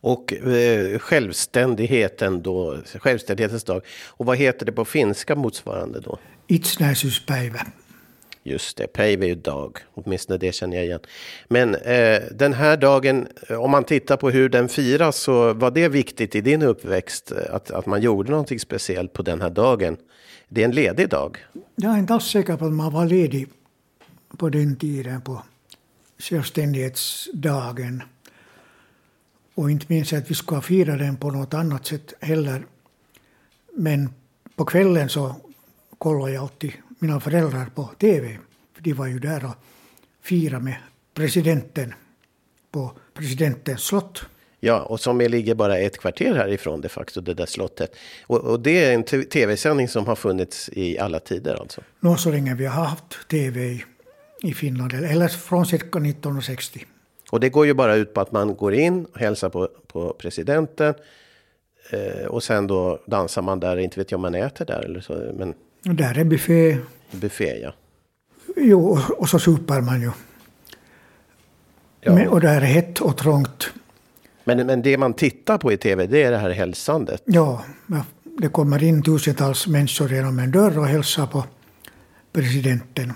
Och 0.00 0.32
eh, 0.32 0.98
självständigheten 0.98 2.42
då, 2.42 2.78
självständighetens 2.94 3.64
dag. 3.64 3.82
Och 4.06 4.26
vad 4.26 4.36
heter 4.36 4.66
det 4.66 4.72
på 4.72 4.84
finska 4.84 5.34
motsvarande 5.34 6.00
då? 6.00 6.18
Itsenäisyyspäivä. 6.46 7.66
Just 8.46 8.76
det, 8.76 8.86
päivä 8.86 9.24
är 9.24 9.28
ju 9.28 9.34
dag. 9.34 9.78
Åtminstone 9.94 10.38
det 10.38 10.52
känner 10.52 10.76
jag 10.76 10.86
igen. 10.86 11.00
Men 11.48 11.74
eh, 11.74 12.22
den 12.32 12.52
här 12.52 12.76
dagen, 12.76 13.28
eh, 13.48 13.60
om 13.60 13.70
man 13.70 13.84
tittar 13.84 14.16
på 14.16 14.30
hur 14.30 14.48
den 14.48 14.68
firas, 14.68 15.16
så 15.16 15.52
var 15.52 15.70
det 15.70 15.88
viktigt 15.88 16.34
i 16.34 16.40
din 16.40 16.62
uppväxt 16.62 17.32
eh, 17.32 17.54
att, 17.54 17.70
att 17.70 17.86
man 17.86 18.00
gjorde 18.00 18.30
någonting 18.30 18.60
speciellt 18.60 19.12
på 19.12 19.22
den 19.22 19.40
här 19.40 19.50
dagen? 19.50 19.96
Det 20.48 20.60
är 20.60 20.64
en 20.64 20.70
ledig 20.70 21.08
dag. 21.08 21.38
Jag 21.76 21.94
är 21.94 21.98
inte 21.98 22.14
alls 22.14 22.24
säker 22.24 22.56
på 22.56 22.64
att 22.64 22.72
man 22.72 22.92
var 22.92 23.06
ledig 23.06 23.48
på 24.38 24.48
den 24.48 24.76
tiden, 24.76 25.20
på 25.20 25.42
självständighetsdagen. 26.18 28.02
Och 29.56 29.70
inte 29.70 29.86
minns 29.88 30.12
jag 30.12 30.22
att 30.22 30.30
vi 30.30 30.34
skulle 30.34 30.62
fira 30.62 30.96
den 30.96 31.16
på 31.16 31.30
något 31.30 31.54
annat 31.54 31.86
sätt 31.86 32.14
heller. 32.20 32.66
Men 33.72 34.10
på 34.56 34.64
kvällen 34.64 35.08
så 35.08 35.34
kollade 35.98 36.32
jag 36.32 36.42
alltid 36.42 36.72
mina 36.98 37.20
föräldrar 37.20 37.66
på 37.74 37.90
TV. 38.00 38.38
För 38.74 38.82
de 38.82 38.92
var 38.92 39.06
ju 39.06 39.18
där 39.18 39.44
och 39.44 39.54
firade 40.22 40.64
med 40.64 40.76
presidenten 41.14 41.94
på 42.70 42.92
presidentens 43.14 43.80
slott. 43.80 44.22
Ja, 44.60 44.82
och 44.82 45.00
som 45.00 45.18
ligger 45.18 45.54
bara 45.54 45.78
ett 45.78 45.98
kvarter 45.98 46.34
härifrån 46.34 46.80
de 46.80 46.88
facto, 46.88 47.20
det 47.20 47.34
där 47.34 47.46
slottet. 47.46 47.96
Och, 48.26 48.40
och 48.40 48.60
det 48.60 48.84
är 48.84 48.94
en 48.94 49.04
tv-sändning 49.04 49.88
som 49.88 50.06
har 50.06 50.16
funnits 50.16 50.70
i 50.72 50.98
alla 50.98 51.20
tider 51.20 51.54
alltså. 51.54 51.80
Nå 52.00 52.16
så 52.16 52.30
länge 52.30 52.54
vi 52.54 52.66
har 52.66 52.84
haft 52.84 53.28
TV 53.28 53.60
i, 53.64 53.84
i 54.42 54.54
Finland, 54.54 54.92
eller 54.92 55.28
från 55.28 55.66
cirka 55.66 55.98
1960. 55.98 56.84
Och 57.30 57.40
det 57.40 57.48
går 57.48 57.66
ju 57.66 57.74
bara 57.74 57.94
ut 57.94 58.14
på 58.14 58.20
att 58.20 58.32
man 58.32 58.54
går 58.56 58.74
in 58.74 59.04
och 59.04 59.18
hälsar 59.18 59.48
på, 59.48 59.68
på 59.86 60.12
presidenten. 60.18 60.94
Eh, 61.90 62.26
och 62.26 62.42
sen 62.42 62.66
då 62.66 63.00
dansar 63.06 63.42
man 63.42 63.60
där, 63.60 63.76
inte 63.76 64.00
vet 64.00 64.10
jag 64.10 64.18
om 64.18 64.22
man 64.22 64.34
äter 64.34 64.64
där 64.64 64.84
eller 64.84 65.00
så, 65.00 65.12
men 65.38 65.54
Och 65.88 65.94
där 65.94 66.18
är 66.18 66.24
buffé. 66.24 66.78
buffé 67.10 67.58
ja. 67.62 67.72
Jo, 68.56 68.98
och, 69.18 69.28
så 69.28 69.38
supar 69.38 69.80
man 69.80 70.00
ju. 70.00 70.10
ja. 72.00 72.14
Men, 72.14 72.28
och 72.28 72.40
där 72.40 72.56
är 72.56 72.66
hett 72.66 73.00
och 73.00 73.16
trångt. 73.16 73.70
Men, 74.44 74.66
men 74.66 74.82
det 74.82 74.98
man 74.98 75.14
tittar 75.14 75.58
på 75.58 75.72
i 75.72 75.76
tv, 75.76 76.06
det 76.06 76.22
är 76.22 76.30
det 76.30 76.36
här 76.38 76.50
hälsandet. 76.50 77.22
Ja, 77.24 77.64
ja, 77.86 78.04
det 78.22 78.48
kommer 78.48 78.82
in 78.82 79.02
tusentals 79.02 79.66
människor 79.66 80.12
genom 80.12 80.38
en 80.38 80.50
dörr 80.50 80.78
och 80.78 80.86
hälsar 80.86 81.26
på 81.26 81.44
presidenten. 82.32 83.12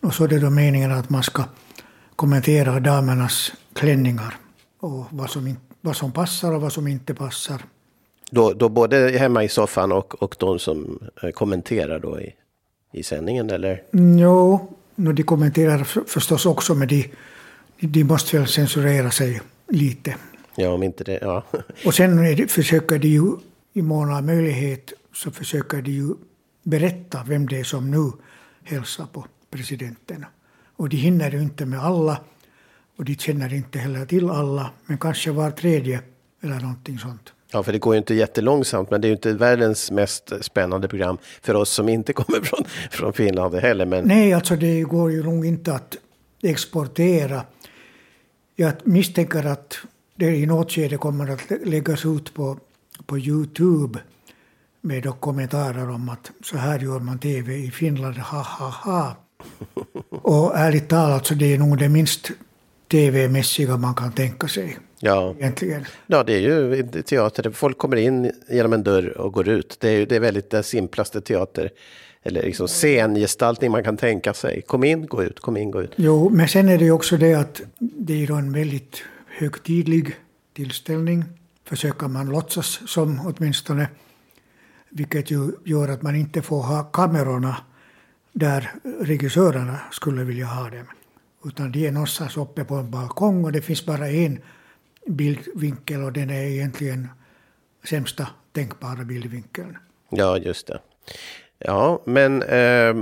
Och 0.00 0.14
så 0.14 0.24
är 0.24 0.28
det 0.28 0.38
då 0.38 0.50
meningen 0.50 0.92
att 0.92 1.10
man 1.10 1.22
ska 1.22 1.44
kommentera 2.16 2.80
damernas 2.80 3.52
klänningar 3.72 4.36
och 4.80 5.04
vad 5.10 5.30
som, 5.30 5.46
in, 5.46 5.56
vad 5.80 5.96
som 5.96 6.12
passar 6.12 6.52
och 6.52 6.60
vad 6.60 6.72
som 6.72 6.88
inte 6.88 7.14
passar. 7.14 7.62
Då, 8.30 8.52
då 8.52 8.68
både 8.68 9.18
hemma 9.18 9.44
i 9.44 9.48
soffan 9.48 9.92
och, 9.92 10.22
och 10.22 10.36
de 10.38 10.58
som 10.58 10.98
eh, 11.22 11.30
kommenterar 11.30 11.98
då 11.98 12.20
i, 12.20 12.34
i 12.92 13.02
sändningen, 13.02 13.50
eller? 13.50 13.82
Jo, 13.92 14.68
no, 14.94 15.12
de 15.12 15.22
kommenterar 15.22 15.84
för, 15.84 16.04
förstås 16.06 16.46
också, 16.46 16.74
men 16.74 16.88
de, 16.88 17.10
de 17.80 18.04
måste 18.04 18.38
väl 18.38 18.46
censurera 18.46 19.10
sig 19.10 19.40
lite. 19.68 20.16
Ja, 20.56 20.70
om 20.70 20.82
inte 20.82 21.04
det, 21.04 21.18
ja. 21.22 21.44
Och 21.86 21.94
sen 21.94 22.16
det, 22.16 22.50
försöker 22.50 22.98
de 22.98 23.08
ju, 23.08 23.32
i 23.72 23.82
mån 23.82 24.12
av 24.12 24.24
möjlighet, 24.24 24.92
så 25.14 25.30
försöker 25.30 25.82
de 25.82 25.90
ju 25.90 26.14
berätta 26.62 27.24
vem 27.26 27.46
det 27.46 27.60
är 27.60 27.64
som 27.64 27.90
nu 27.90 28.12
hälsar 28.64 29.06
på 29.06 29.26
presidenten. 29.50 30.24
Och 30.76 30.88
de 30.88 30.96
hinner 30.96 31.34
inte 31.34 31.66
med 31.66 31.84
alla, 31.84 32.20
och 32.96 33.04
de 33.04 33.14
känner 33.16 33.54
inte 33.54 33.78
heller 33.78 34.06
till 34.06 34.30
alla, 34.30 34.70
men 34.86 34.98
kanske 34.98 35.30
var 35.30 35.50
tredje 35.50 36.00
eller 36.42 36.60
någonting 36.60 36.98
sånt. 36.98 37.32
Ja, 37.52 37.62
för 37.62 37.72
det 37.72 37.78
går 37.78 37.94
ju 37.94 37.98
inte 37.98 38.14
jättelångsamt, 38.14 38.90
men 38.90 39.00
det 39.00 39.06
är 39.06 39.08
ju 39.08 39.14
inte 39.14 39.32
världens 39.32 39.90
mest 39.90 40.32
spännande 40.40 40.88
program 40.88 41.18
för 41.42 41.54
oss 41.54 41.70
som 41.70 41.88
inte 41.88 42.12
kommer 42.12 42.40
från, 42.40 42.64
från 42.90 43.12
Finland 43.12 43.54
heller. 43.54 43.86
Men... 43.86 44.04
Nej, 44.04 44.32
alltså 44.32 44.56
det 44.56 44.82
går 44.82 45.12
ju 45.12 45.22
nog 45.22 45.46
inte 45.46 45.74
att 45.74 45.96
exportera. 46.42 47.42
Jag 48.56 48.72
misstänker 48.84 49.46
att 49.46 49.78
det 50.14 50.36
i 50.36 50.46
något 50.46 50.72
skede 50.72 50.96
kommer 50.96 51.30
att 51.30 51.66
läggas 51.66 52.06
ut 52.06 52.34
på, 52.34 52.58
på 53.06 53.18
Youtube 53.18 53.98
med 54.80 55.20
kommentarer 55.20 55.90
om 55.90 56.08
att 56.08 56.30
så 56.42 56.56
här 56.56 56.78
gör 56.78 57.00
man 57.00 57.18
TV 57.18 57.56
i 57.56 57.70
Finland, 57.70 58.16
ha 58.16 58.42
ha 58.42 58.68
ha. 58.68 59.16
Och 60.10 60.58
ärligt 60.58 60.88
talat 60.88 61.26
så 61.26 61.34
det 61.34 61.54
är 61.54 61.58
nog 61.58 61.78
det 61.78 61.88
minst 61.88 62.30
TV-mässiga 62.90 63.76
man 63.76 63.94
kan 63.94 64.12
tänka 64.12 64.48
sig. 64.48 64.78
Ja. 65.00 65.34
Egentligen. 65.38 65.84
ja, 66.06 66.24
det 66.24 66.32
är 66.32 66.40
ju 66.40 66.82
teater. 67.02 67.50
Folk 67.50 67.78
kommer 67.78 67.96
in 67.96 68.32
genom 68.50 68.72
en 68.72 68.82
dörr 68.82 69.18
och 69.18 69.32
går 69.32 69.48
ut. 69.48 69.76
Det 69.80 69.88
är, 69.88 69.92
ju, 69.92 70.06
det 70.06 70.16
är 70.16 70.20
väldigt 70.20 70.50
den 70.50 70.62
simplaste 70.62 71.20
teater. 71.20 71.70
Eller 72.22 72.42
liksom 72.42 72.68
scengestaltning 72.68 73.70
man 73.70 73.84
kan 73.84 73.96
tänka 73.96 74.34
sig. 74.34 74.62
Kom 74.62 74.84
in, 74.84 75.06
gå 75.06 75.22
ut, 75.22 75.40
kom 75.40 75.56
in, 75.56 75.70
gå 75.70 75.82
ut. 75.82 75.92
Jo, 75.96 76.30
men 76.30 76.48
sen 76.48 76.68
är 76.68 76.78
det 76.78 76.84
ju 76.84 76.92
också 76.92 77.16
det 77.16 77.34
att 77.34 77.60
det 77.78 78.24
är 78.24 78.30
en 78.30 78.52
väldigt 78.52 79.02
högtidlig 79.26 80.14
tillställning. 80.56 81.24
Försöker 81.64 82.08
man 82.08 82.28
låtsas 82.28 82.80
som 82.86 83.20
åtminstone. 83.26 83.88
Vilket 84.90 85.30
ju 85.30 85.50
gör 85.64 85.88
att 85.88 86.02
man 86.02 86.16
inte 86.16 86.42
får 86.42 86.62
ha 86.62 86.82
kamerorna 86.82 87.56
där 88.38 88.70
regissörerna 89.00 89.78
skulle 89.92 90.24
vilja 90.24 90.46
ha 90.46 90.70
dem. 90.70 90.86
Utan 91.44 91.72
de 91.72 91.86
är 91.86 91.92
någonstans 91.92 92.36
uppe 92.36 92.64
på 92.64 92.74
en 92.74 92.90
balkong 92.90 93.44
och 93.44 93.52
det 93.52 93.60
finns 93.60 93.86
bara 93.86 94.08
en 94.08 94.38
bildvinkel 95.06 96.02
och 96.02 96.12
den 96.12 96.30
är 96.30 96.42
egentligen 96.42 97.08
sämsta 97.88 98.26
tänkbara 98.52 99.04
bildvinkeln. 99.04 99.76
Ja, 100.10 100.38
just 100.38 100.66
det. 100.66 100.78
Ja, 101.58 102.02
men 102.04 102.42
eh, 102.42 102.94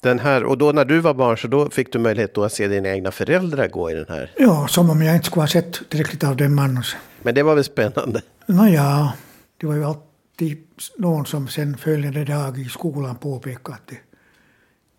den 0.00 0.18
här, 0.18 0.44
och 0.44 0.58
då 0.58 0.72
när 0.72 0.84
du 0.84 1.00
var 1.00 1.14
barn 1.14 1.38
så 1.38 1.48
då 1.48 1.70
fick 1.70 1.92
du 1.92 1.98
möjlighet 1.98 2.34
då 2.34 2.44
att 2.44 2.52
se 2.52 2.68
dina 2.68 2.88
egna 2.88 3.10
föräldrar 3.10 3.68
gå 3.68 3.90
i 3.90 3.94
den 3.94 4.06
här? 4.08 4.30
Ja, 4.36 4.66
som 4.68 4.90
om 4.90 5.02
jag 5.02 5.14
inte 5.14 5.26
skulle 5.26 5.42
ha 5.42 5.48
sett 5.48 5.88
tillräckligt 5.88 6.24
av 6.24 6.36
den 6.36 6.54
manus. 6.54 6.96
Men 7.22 7.34
det 7.34 7.42
var 7.42 7.54
väl 7.54 7.64
spännande? 7.64 8.22
Nåja, 8.46 9.12
det 9.56 9.66
var 9.66 9.74
ju 9.74 9.84
alltid 9.84 10.58
någon 10.98 11.26
som 11.26 11.48
sen 11.48 11.76
följande 11.76 12.24
dag 12.24 12.58
i 12.58 12.64
skolan 12.64 13.16
påpekade 13.16 13.74
att 13.74 13.88
de, 13.88 13.96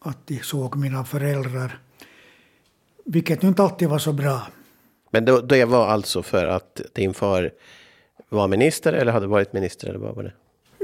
att 0.04 0.28
de 0.28 0.40
såg 0.40 0.76
mina 0.76 1.06
föräldrar. 1.06 1.80
Vilket 3.06 3.44
inte 3.44 3.64
alltid 3.64 3.90
var 3.90 4.00
så 4.00 4.14
bra. 4.14 4.48
Men 5.12 5.26
då, 5.26 5.42
det 5.42 5.66
var 5.66 5.88
alltså 5.88 6.24
för 6.24 6.46
att 6.46 6.82
din 6.94 7.14
far 7.14 7.52
var 8.30 8.48
minister 8.48 8.94
eller 8.94 9.12
hade 9.12 9.28
varit 9.28 9.54
minister 9.54 9.88
eller 9.90 10.00
vad 10.00 10.16
var 10.16 10.24
det? 10.24 10.34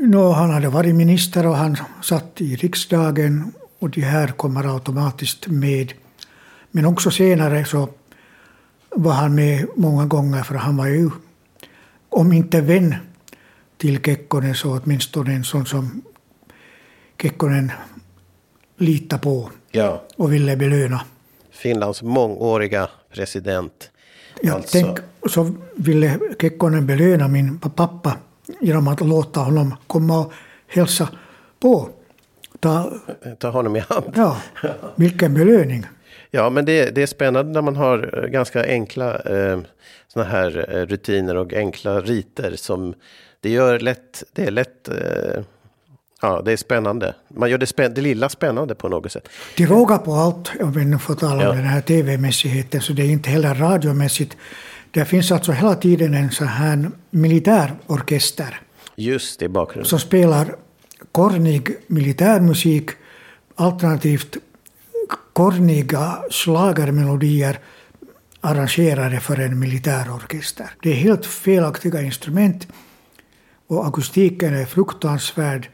No, 0.02 0.32
han 0.32 0.50
hade 0.50 0.70
varit 0.70 0.96
minister 0.96 1.48
och 1.48 1.56
han 1.56 1.78
satt 2.02 2.42
i 2.42 2.56
riksdagen 2.56 3.52
och 3.80 3.90
de 3.90 4.02
här 4.02 4.28
kommer 4.28 4.74
automatiskt 4.74 5.48
med. 5.48 5.94
Men 6.72 6.86
också 6.86 7.12
senare 7.12 7.66
så 7.66 7.90
var 8.90 9.14
han 9.14 9.36
med 9.36 9.68
många 9.76 10.06
gånger 10.06 10.44
för 10.44 10.56
han 10.56 10.78
var 10.78 10.88
ju, 10.88 11.10
om 12.10 12.34
inte 12.34 12.62
vän 12.62 12.96
till 13.78 14.04
Kekkonen 14.04 14.56
så 14.56 14.80
åtminstone 14.80 15.34
en 15.34 15.44
sån 15.44 15.66
som 15.66 16.02
Kekkonen 17.22 17.72
litade 18.80 19.22
på 19.22 19.50
ja. 19.72 20.04
och 20.16 20.34
ville 20.34 20.56
belöna. 20.56 21.02
Finlands 21.52 22.02
mångåriga 22.02 22.90
president. 23.14 23.92
Ja, 24.42 24.54
alltså. 24.54 24.70
tänk, 24.72 25.00
så 25.30 25.52
ville 25.76 26.20
Kekkonen 26.42 26.88
belöna 26.88 27.28
min 27.28 27.60
pappa 27.60 28.18
genom 28.60 28.88
att 28.88 29.02
låta 29.02 29.40
honom 29.40 29.76
komma 29.88 30.20
och 30.20 30.34
hälsa 30.68 31.10
på. 31.60 31.90
Ta, 32.60 32.92
Ta 33.40 33.50
honom 33.50 33.76
i 33.76 33.80
hand. 33.80 34.14
Ja, 34.16 34.38
vilken 34.96 35.34
belöning. 35.34 35.86
Ja, 36.32 36.50
men 36.50 36.66
det, 36.66 36.96
det 36.96 37.02
är 37.02 37.08
spännande 37.08 37.52
när 37.52 37.62
man 37.62 37.76
har 37.76 38.24
eh, 38.24 38.30
ganska 38.30 38.66
enkla 38.66 39.20
eh, 39.20 39.60
såna 40.08 40.26
här 40.26 40.66
eh, 40.70 40.86
rutiner 40.86 41.38
och 41.38 41.54
enkla 41.54 42.02
riter 42.02 42.56
som 42.56 42.94
det 43.42 43.50
gör 43.50 43.80
lätt, 43.80 44.24
det 44.34 44.44
är 44.44 44.52
lätt 44.52 44.90
eh, 44.90 45.44
Ja, 46.22 46.42
det 46.46 46.52
är 46.52 46.58
spännande. 46.58 47.16
Man 47.28 47.50
gör 47.50 47.58
det, 47.58 47.68
spän 47.68 47.94
det 47.94 48.02
lilla 48.02 48.30
spännande 48.30 48.76
på 48.76 48.90
något 48.90 49.12
sätt. 49.12 49.30
De 49.58 49.66
rågar 49.66 49.98
på 49.98 50.14
allt, 50.14 50.52
om 50.62 50.72
vi 50.72 50.86
nu 50.86 50.98
får 50.98 51.16
tala 51.16 51.34
om 51.34 51.42
ja. 51.42 51.52
den 51.52 51.66
här 51.66 51.82
tv-mässigheten, 51.82 52.82
så 52.82 52.94
det 52.94 53.04
är 53.04 53.10
inte 53.10 53.30
heller 53.30 53.56
radiomässigt. 53.56 54.38
Det 54.92 55.06
finns 55.06 55.32
alltså 55.32 55.52
hela 55.52 55.76
tiden 55.76 56.14
en 56.14 56.32
sån 56.32 56.48
här 56.48 56.92
militärorkester. 57.10 58.62
Just 58.96 59.40
det, 59.40 59.50
bakgrunden. 59.50 59.86
Som 59.86 60.00
spelar 60.00 60.56
kornig 61.12 61.76
militärmusik, 61.88 62.90
alternativt 63.56 64.38
korniga 65.34 66.18
slagermelodier 66.32 67.60
arrangerade 68.42 69.20
för 69.20 69.40
en 69.40 69.60
militärorkester. 69.60 70.70
Det 70.84 70.90
är 70.90 70.96
helt 70.96 71.26
felaktiga 71.26 72.02
instrument 72.02 72.68
och 73.68 73.88
akustiken 73.88 74.56
är 74.56 74.66
fruktansvärd 74.66 75.70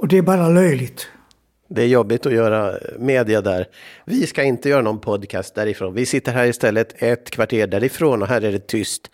och 0.00 0.08
det 0.08 0.18
är 0.18 0.22
bara 0.22 0.48
löjligt. 0.48 1.08
Det 1.68 1.82
är 1.82 1.86
jobbigt 1.86 2.26
att 2.26 2.32
göra 2.32 2.74
media 2.98 3.40
där. 3.40 3.66
Vi 4.10 4.26
ska 4.26 4.42
inte 4.42 4.68
göra 4.68 4.82
någon 4.82 5.00
podcast 5.00 5.54
därifrån. 5.54 5.94
Vi 5.94 6.06
sitter 6.06 6.32
här 6.32 6.46
istället 6.46 7.02
ett 7.02 7.30
kvarter 7.30 7.66
därifrån 7.66 8.22
och 8.22 8.28
här 8.28 8.44
är 8.44 8.52
det 8.52 8.66
tyst. 8.66 9.10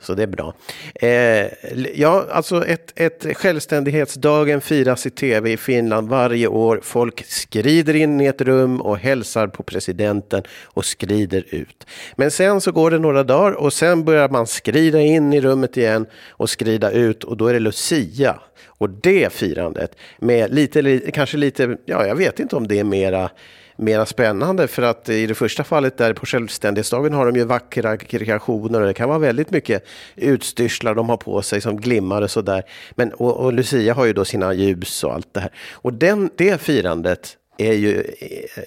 Så 0.00 0.14
det 0.14 0.22
är 0.22 0.26
bra. 0.26 0.54
Eh, 0.94 1.48
ja, 1.94 2.26
alltså 2.30 2.66
ett, 2.66 2.92
ett 2.96 3.36
självständighetsdagen 3.36 4.60
firas 4.60 5.06
i 5.06 5.10
tv 5.10 5.52
i 5.52 5.56
Finland 5.56 6.08
varje 6.08 6.46
år. 6.46 6.80
Folk 6.82 7.24
skrider 7.26 7.96
in 7.96 8.20
i 8.20 8.26
ett 8.26 8.40
rum 8.40 8.80
och 8.80 8.98
hälsar 8.98 9.46
på 9.46 9.62
presidenten 9.62 10.42
och 10.64 10.84
skrider 10.84 11.44
ut. 11.50 11.86
Men 12.16 12.30
sen 12.30 12.60
så 12.60 12.72
går 12.72 12.90
det 12.90 12.98
några 12.98 13.22
dagar 13.22 13.52
och 13.52 13.72
sen 13.72 14.04
börjar 14.04 14.28
man 14.28 14.46
skrida 14.46 15.00
in 15.00 15.32
i 15.32 15.40
rummet 15.40 15.76
igen 15.76 16.06
och 16.28 16.50
skrida 16.50 16.90
ut 16.90 17.24
och 17.24 17.36
då 17.36 17.46
är 17.46 17.52
det 17.52 17.60
Lucia. 17.60 18.40
Och 18.78 18.90
det 18.90 19.32
firandet 19.32 19.96
med 20.18 20.54
lite, 20.54 21.10
kanske 21.14 21.36
lite, 21.36 21.76
ja 21.84 22.06
jag 22.06 22.16
vet 22.16 22.40
inte 22.40 22.56
om 22.56 22.68
det 22.68 22.78
är 22.78 22.84
mera 22.84 23.30
mera 23.76 24.06
spännande 24.06 24.68
för 24.68 24.82
att 24.82 25.08
i 25.08 25.26
det 25.26 25.34
första 25.34 25.64
fallet 25.64 25.98
där 25.98 26.12
på 26.12 26.26
självständighetsdagen 26.26 27.12
har 27.12 27.26
de 27.26 27.36
ju 27.36 27.44
vackra 27.44 27.96
kreationer 27.96 28.80
och 28.80 28.86
det 28.86 28.94
kan 28.94 29.08
vara 29.08 29.18
väldigt 29.18 29.50
mycket 29.50 29.84
utstyrslar 30.16 30.94
de 30.94 31.08
har 31.08 31.16
på 31.16 31.42
sig 31.42 31.60
som 31.60 31.76
glimmar 31.76 32.22
och 32.22 32.30
sådär. 32.30 32.62
Men 32.94 33.12
och, 33.12 33.36
och 33.36 33.52
Lucia 33.52 33.94
har 33.94 34.04
ju 34.04 34.12
då 34.12 34.24
sina 34.24 34.54
ljus 34.54 35.04
och 35.04 35.14
allt 35.14 35.34
det 35.34 35.40
här. 35.40 35.50
Och 35.72 35.92
den, 35.92 36.30
det 36.36 36.60
firandet 36.60 37.36
är 37.58 37.72
ju 37.72 38.04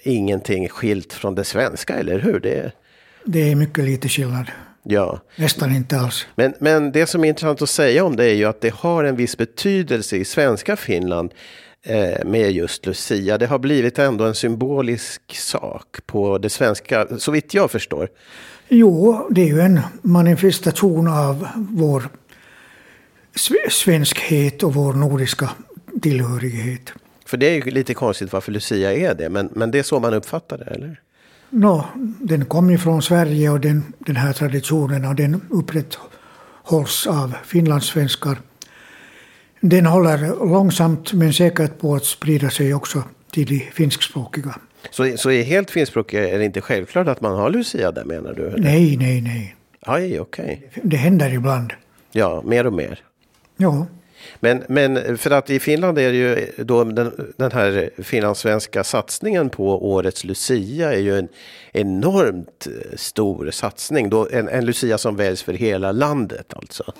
ingenting 0.03 0.69
skilt 0.69 1.13
från 1.13 1.35
det 1.35 1.43
svenska, 1.43 1.93
eller 1.93 2.19
hur? 2.19 2.39
Det, 2.39 2.71
det 3.25 3.51
är 3.51 3.55
mycket 3.55 3.83
lite 3.83 4.09
skillnad. 4.09 4.45
Ja. 4.83 5.19
Nästan 5.35 5.75
inte 5.75 5.97
alls. 5.97 6.27
Men, 6.35 6.53
men 6.59 6.91
det 6.91 7.05
som 7.07 7.23
är 7.23 7.27
intressant 7.29 7.61
att 7.61 7.69
säga 7.69 8.05
om 8.05 8.15
det 8.15 8.25
är 8.25 8.33
ju 8.33 8.45
att 8.45 8.61
det 8.61 8.73
har 8.73 9.03
en 9.03 9.15
viss 9.15 9.37
betydelse 9.37 10.17
i 10.17 10.25
svenska 10.25 10.75
Finland 10.75 11.31
eh, 11.31 11.37
med 12.25 12.51
just 12.51 12.85
Lucia. 12.85 13.37
Det 13.37 13.45
har 13.47 13.59
blivit 13.59 13.99
ändå 13.99 14.25
en 14.25 14.35
symbolisk 14.35 15.21
sak 15.35 15.97
på 16.05 16.37
det 16.37 16.49
svenska, 16.49 17.07
så 17.17 17.31
vitt 17.31 17.53
jag 17.53 17.71
förstår. 17.71 18.09
Jo, 18.67 19.27
det 19.29 19.41
är 19.41 19.47
ju 19.47 19.61
en 19.61 19.79
manifestation 20.01 21.07
av 21.07 21.47
vår 21.55 22.09
svenskhet 23.69 24.63
och 24.63 24.73
vår 24.73 24.93
nordiska 24.93 25.49
tillhörighet. 26.01 26.93
För 27.25 27.37
det 27.37 27.45
är 27.45 27.65
ju 27.65 27.71
lite 27.71 27.93
konstigt 27.93 28.33
varför 28.33 28.51
Lucia 28.51 28.93
är 28.93 29.15
det, 29.15 29.29
men, 29.29 29.49
men 29.53 29.71
det 29.71 29.79
är 29.79 29.83
så 29.83 29.99
man 29.99 30.13
uppfattar 30.13 30.57
det, 30.57 30.63
eller? 30.63 31.01
No, 31.49 31.83
den 32.19 32.45
kom 32.45 32.69
ju 32.69 32.77
från 32.77 33.01
Sverige 33.01 33.49
och 33.49 33.59
den, 33.59 33.93
den 33.99 34.15
här 34.15 34.33
traditionen 34.33 35.05
och 35.05 35.15
den 35.15 35.41
upprätthålls 35.49 37.07
av 37.07 37.35
finlandssvenskar. 37.45 38.37
Den 39.61 39.85
håller 39.85 40.45
långsamt 40.45 41.13
men 41.13 41.33
säkert 41.33 41.79
på 41.79 41.95
att 41.95 42.05
sprida 42.05 42.49
sig 42.49 42.73
också 42.73 43.03
till 43.31 43.45
de 43.45 43.59
finskspråkiga. 43.73 44.55
Så, 44.91 45.17
så 45.17 45.31
i 45.31 45.43
helt 45.43 45.71
finskspråkiga 45.71 46.29
är 46.29 46.39
det 46.39 46.45
inte 46.45 46.61
självklart 46.61 47.07
att 47.07 47.21
man 47.21 47.35
har 47.35 47.49
Lucia 47.49 47.91
där 47.91 48.05
menar 48.05 48.33
du? 48.33 48.47
Eller? 48.47 48.59
Nej, 48.59 48.97
nej, 48.97 49.21
nej. 49.21 49.55
Aj, 49.81 50.19
okej. 50.19 50.67
Okay. 50.69 50.81
Det 50.83 50.97
händer 50.97 51.33
ibland. 51.33 51.73
Ja, 52.11 52.41
mer 52.45 52.67
och 52.67 52.73
mer. 52.73 52.99
Ja. 53.57 53.87
Men, 54.39 54.63
men 54.69 55.17
för 55.17 55.31
att 55.31 55.49
i 55.49 55.59
Finland 55.59 55.97
är 55.97 56.11
det 56.11 56.17
ju 56.17 56.51
då 56.57 56.83
den, 56.83 57.33
den 57.37 57.51
här 57.51 57.89
finlandssvenska 58.03 58.83
satsningen 58.83 59.49
på 59.49 59.91
årets 59.91 60.23
Lucia 60.23 60.93
är 60.93 60.99
ju 60.99 61.17
en 61.17 61.27
enormt 61.71 62.67
stor 62.95 63.51
satsning. 63.51 64.09
Då 64.09 64.27
en, 64.31 64.49
en 64.49 64.65
Lucia 64.65 64.97
som 64.97 65.15
väljs 65.15 65.43
för 65.43 65.53
hela 65.53 65.91
landet 65.91 66.53
alltså. 66.55 66.93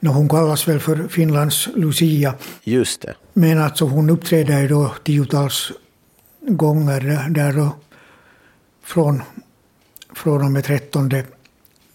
No, 0.00 0.08
hon 0.08 0.28
kallas 0.28 0.68
väl 0.68 0.80
för 0.80 1.08
Finlands 1.08 1.68
Lucia. 1.74 2.34
Just 2.62 3.02
det. 3.02 3.14
Men 3.32 3.58
alltså 3.58 3.84
hon 3.84 4.10
uppträder 4.10 4.60
ju 4.60 4.68
då 4.68 4.94
tiotals 5.04 5.72
gånger 6.40 7.28
där 7.30 7.52
då 7.52 7.76
från, 8.84 9.22
från 10.14 10.44
och 10.44 10.50
med 10.50 10.64
13 10.64 11.10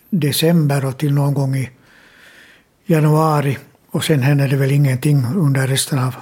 december 0.10 0.86
och 0.86 0.98
till 0.98 1.14
någon 1.14 1.34
gång 1.34 1.56
i 1.56 1.70
januari 2.86 3.58
och 3.92 4.04
sen 4.04 4.22
händer 4.22 4.48
det 4.48 4.56
väl 4.56 4.72
ingenting 4.72 5.26
under 5.36 5.68
resten 5.68 6.00
av 6.00 6.16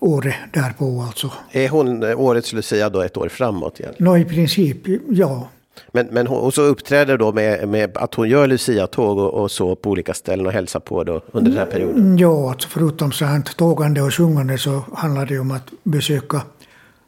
året 0.00 0.34
därpå 0.52 1.02
alltså. 1.02 1.32
Är 1.50 1.68
hon 1.68 2.02
eh, 2.02 2.20
årets 2.20 2.52
Lucia 2.52 2.88
då 2.88 3.02
ett 3.02 3.16
år 3.16 3.28
framåt 3.28 3.80
igen? 3.80 3.94
Nå, 3.98 4.16
i 4.16 4.24
princip, 4.24 4.78
ja. 5.08 5.48
Men, 5.92 6.06
men 6.06 6.26
hon, 6.26 6.38
och 6.38 6.54
så 6.54 6.62
uppträder 6.62 7.18
då 7.18 7.32
med, 7.32 7.68
med 7.68 7.96
att 7.96 8.14
hon 8.14 8.28
gör 8.28 8.46
Lucia-tåg 8.46 9.18
och, 9.18 9.34
och 9.34 9.50
så 9.50 9.76
på 9.76 9.90
olika 9.90 10.14
ställen 10.14 10.46
och 10.46 10.52
hälsar 10.52 10.80
på 10.80 11.04
då 11.04 11.22
under 11.32 11.50
den 11.50 11.58
här 11.58 11.66
perioden? 11.66 11.96
Mm, 11.96 12.18
Ja, 12.18 12.50
alltså 12.50 12.68
förutom 12.68 13.12
så 13.12 13.24
här 13.24 13.40
tågande 13.40 14.02
och 14.02 14.14
sjungande 14.14 14.58
så 14.58 14.82
handlar 14.94 15.26
det 15.26 15.38
om 15.38 15.50
att 15.50 15.68
besöka 15.82 16.42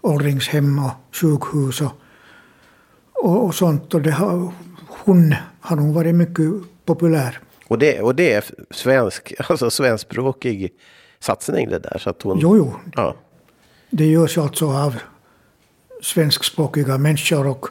åldringshem 0.00 0.78
och 0.78 0.90
sjukhus 1.16 1.80
och, 1.80 1.92
och, 3.12 3.44
och 3.44 3.54
sånt. 3.54 3.94
Och 3.94 4.02
det 4.02 4.10
har, 4.10 4.52
hon 5.04 5.34
har 5.60 5.76
nog 5.76 5.94
varit 5.94 6.14
mycket 6.14 6.46
populär. 6.84 7.38
Och 7.72 7.78
det, 7.78 8.00
och 8.00 8.14
det 8.14 8.32
är 8.32 8.44
svensk, 8.70 9.32
alltså 9.48 9.70
svenskspråkig 9.70 10.72
satsning 11.20 11.68
det 11.68 11.78
där. 11.78 11.98
Så 11.98 12.10
att 12.10 12.22
hon, 12.22 12.38
Jo, 12.40 12.56
jo, 12.56 12.74
Ja. 12.96 13.14
det 13.90 14.06
görs 14.06 14.38
alltså 14.38 14.66
av 14.70 14.96
svenskspråkiga 16.02 16.98
människor 16.98 17.46
och 17.46 17.66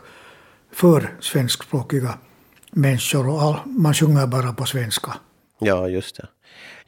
för 0.73 1.13
svenskspråkiga 1.19 2.17
människor. 2.71 3.29
Och 3.29 3.41
all, 3.41 3.55
man 3.65 3.93
sjunger 3.93 4.27
bara 4.27 4.53
på 4.53 4.65
svenska. 4.65 5.13
Ja, 5.59 5.87
just 5.87 6.15
det. 6.15 6.27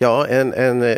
Ja, 0.04 0.28
en, 0.28 0.54
en, 0.54 0.82
eh, 0.82 0.98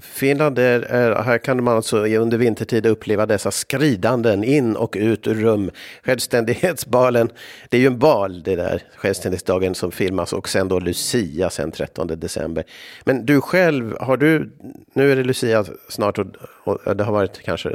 Finland 0.00 0.58
är, 0.58 0.80
är, 0.80 1.22
här 1.22 1.38
kan 1.38 1.64
man 1.64 1.76
alltså 1.76 2.06
under 2.06 2.38
vintertid 2.38 2.86
uppleva 2.86 3.26
dessa 3.26 3.50
skridanden 3.50 4.44
in 4.44 4.76
och 4.76 4.96
ut 4.98 5.26
ur 5.26 5.34
rum. 5.34 5.70
Självständighetsbalen, 6.02 7.30
det 7.68 7.76
är 7.76 7.80
ju 7.80 7.86
en 7.86 7.98
bal 7.98 8.42
det 8.42 8.56
där, 8.56 8.82
självständighetsdagen 8.96 9.74
som 9.74 9.92
filmas 9.92 10.32
och 10.32 10.48
sen 10.48 10.68
då 10.68 10.78
Lucia 10.78 11.50
sen 11.50 11.70
13 11.70 12.06
december. 12.06 12.64
Men 13.04 13.26
du 13.26 13.40
själv, 13.40 13.96
har 14.00 14.16
du, 14.16 14.50
nu 14.92 15.12
är 15.12 15.16
det 15.16 15.24
Lucia 15.24 15.64
snart 15.88 16.18
och, 16.18 16.26
och 16.64 16.96
det 16.96 17.04
har 17.04 17.12
varit 17.12 17.42
kanske, 17.42 17.70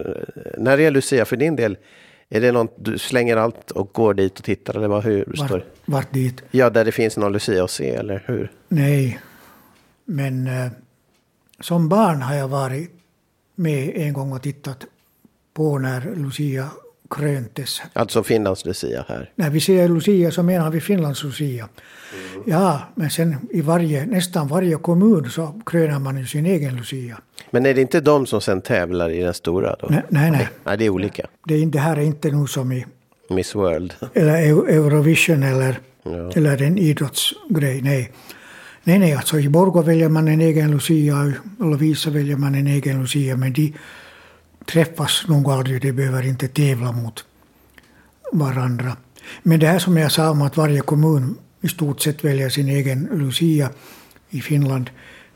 när 0.57 0.79
är 0.79 0.91
Lucia 0.91 1.25
för 1.25 1.38
din 1.38 1.55
del? 1.55 1.77
Är 2.29 2.41
det 2.41 2.51
något, 2.51 2.75
du 2.77 2.97
slänger 2.97 3.38
allt 3.38 3.71
och 3.71 3.93
går 3.93 4.13
dit 4.13 4.39
och 4.39 4.45
tittar 4.45 4.77
eller 4.77 4.88
vad, 4.88 5.03
hur 5.03 5.23
står 5.23 5.49
Vart, 5.49 5.51
det? 5.51 5.63
vart 5.85 6.13
dit? 6.13 6.43
Ja, 6.51 6.69
där 6.69 6.85
det 6.85 6.91
finns 6.91 7.17
någon 7.17 7.33
Lucia 7.33 7.63
att 7.63 7.71
se 7.71 7.89
eller 7.89 8.23
hur? 8.25 8.51
Nej, 8.67 9.19
men 10.05 10.47
eh, 10.47 10.71
som 11.59 11.89
barn 11.89 12.21
har 12.21 12.35
jag 12.35 12.47
varit 12.47 12.91
med 13.55 13.91
en 13.95 14.13
gång 14.13 14.31
och 14.33 14.41
tittat 14.41 14.85
på 15.53 15.79
när 15.79 16.15
Lucia 16.15 16.69
kröntes. 17.09 17.81
Alltså 17.93 18.23
Finlands 18.23 18.65
Lucia 18.65 19.05
här. 19.07 19.31
När 19.35 19.49
vi 19.49 19.59
säger 19.59 19.89
Lucia 19.89 20.31
så 20.31 20.43
menar 20.43 20.69
vi 20.71 20.81
Finlands 20.81 21.23
Lucia. 21.23 21.69
Ja, 22.45 22.81
men 22.95 23.09
sen 23.09 23.35
i 23.51 23.61
varje, 23.61 24.05
nästan 24.05 24.47
varje 24.47 24.75
kommun 24.77 25.29
så 25.29 25.61
kröner 25.65 25.99
man 25.99 26.17
ju 26.17 26.25
sin 26.25 26.45
egen 26.45 26.75
Lucia. 26.75 27.17
Men 27.51 27.65
är 27.65 27.73
det 27.73 27.81
inte 27.81 28.01
de 28.01 28.25
som 28.25 28.41
sen 28.41 28.61
tävlar 28.61 29.09
i 29.09 29.19
den 29.23 29.33
stora 29.33 29.75
då? 29.79 29.87
Nej, 29.89 30.01
nej, 30.09 30.31
nej. 30.31 30.49
Nej, 30.63 30.77
det 30.77 30.85
är 30.85 30.89
olika. 30.89 31.27
Det, 31.45 31.53
är, 31.55 31.65
det 31.65 31.79
här 31.79 31.97
är 31.97 32.01
inte 32.01 32.31
nu 32.31 32.47
som 32.47 32.71
i 32.71 32.85
Miss 33.29 33.55
World. 33.55 33.93
eller 34.13 34.33
Eu- 34.37 34.67
Eurovision 34.69 35.43
eller, 35.43 35.79
Ja. 36.03 36.31
eller 36.35 36.61
en 36.61 36.77
idrottsgrej. 36.77 37.81
Nej 37.81 38.11
nej, 38.85 38.99
nej, 38.99 39.13
alltså 39.13 39.39
i 39.39 39.49
Borgå 39.49 39.81
väljer 39.81 40.09
man 40.09 40.27
en 40.27 40.41
egen 40.41 40.71
Lucia, 40.71 41.25
i 41.25 41.33
Lovisa 41.59 42.09
väljer 42.09 42.37
man 42.37 42.55
en 42.55 42.67
egen 42.67 43.01
Lucia, 43.01 43.37
men 43.37 43.53
de 43.53 43.73
träffas 44.65 45.25
nog 45.27 45.49
aldrig, 45.49 45.81
de 45.81 45.91
behöver 45.91 46.25
inte 46.25 46.47
tävla 46.47 46.91
mot 46.91 47.25
varandra. 48.31 48.97
Men 49.43 49.59
det 49.59 49.67
här 49.67 49.79
som 49.79 49.97
jag 49.97 50.11
sa 50.11 50.29
om 50.29 50.41
att 50.41 50.57
varje 50.57 50.81
kommun 50.81 51.37
i 51.61 51.67
stort 51.67 52.01
sett 52.01 52.23
väljer 52.23 52.49
sin 52.49 52.69
egen 52.69 53.09
Lucia 53.11 53.69
i 54.29 54.41
Finland, 54.41 54.89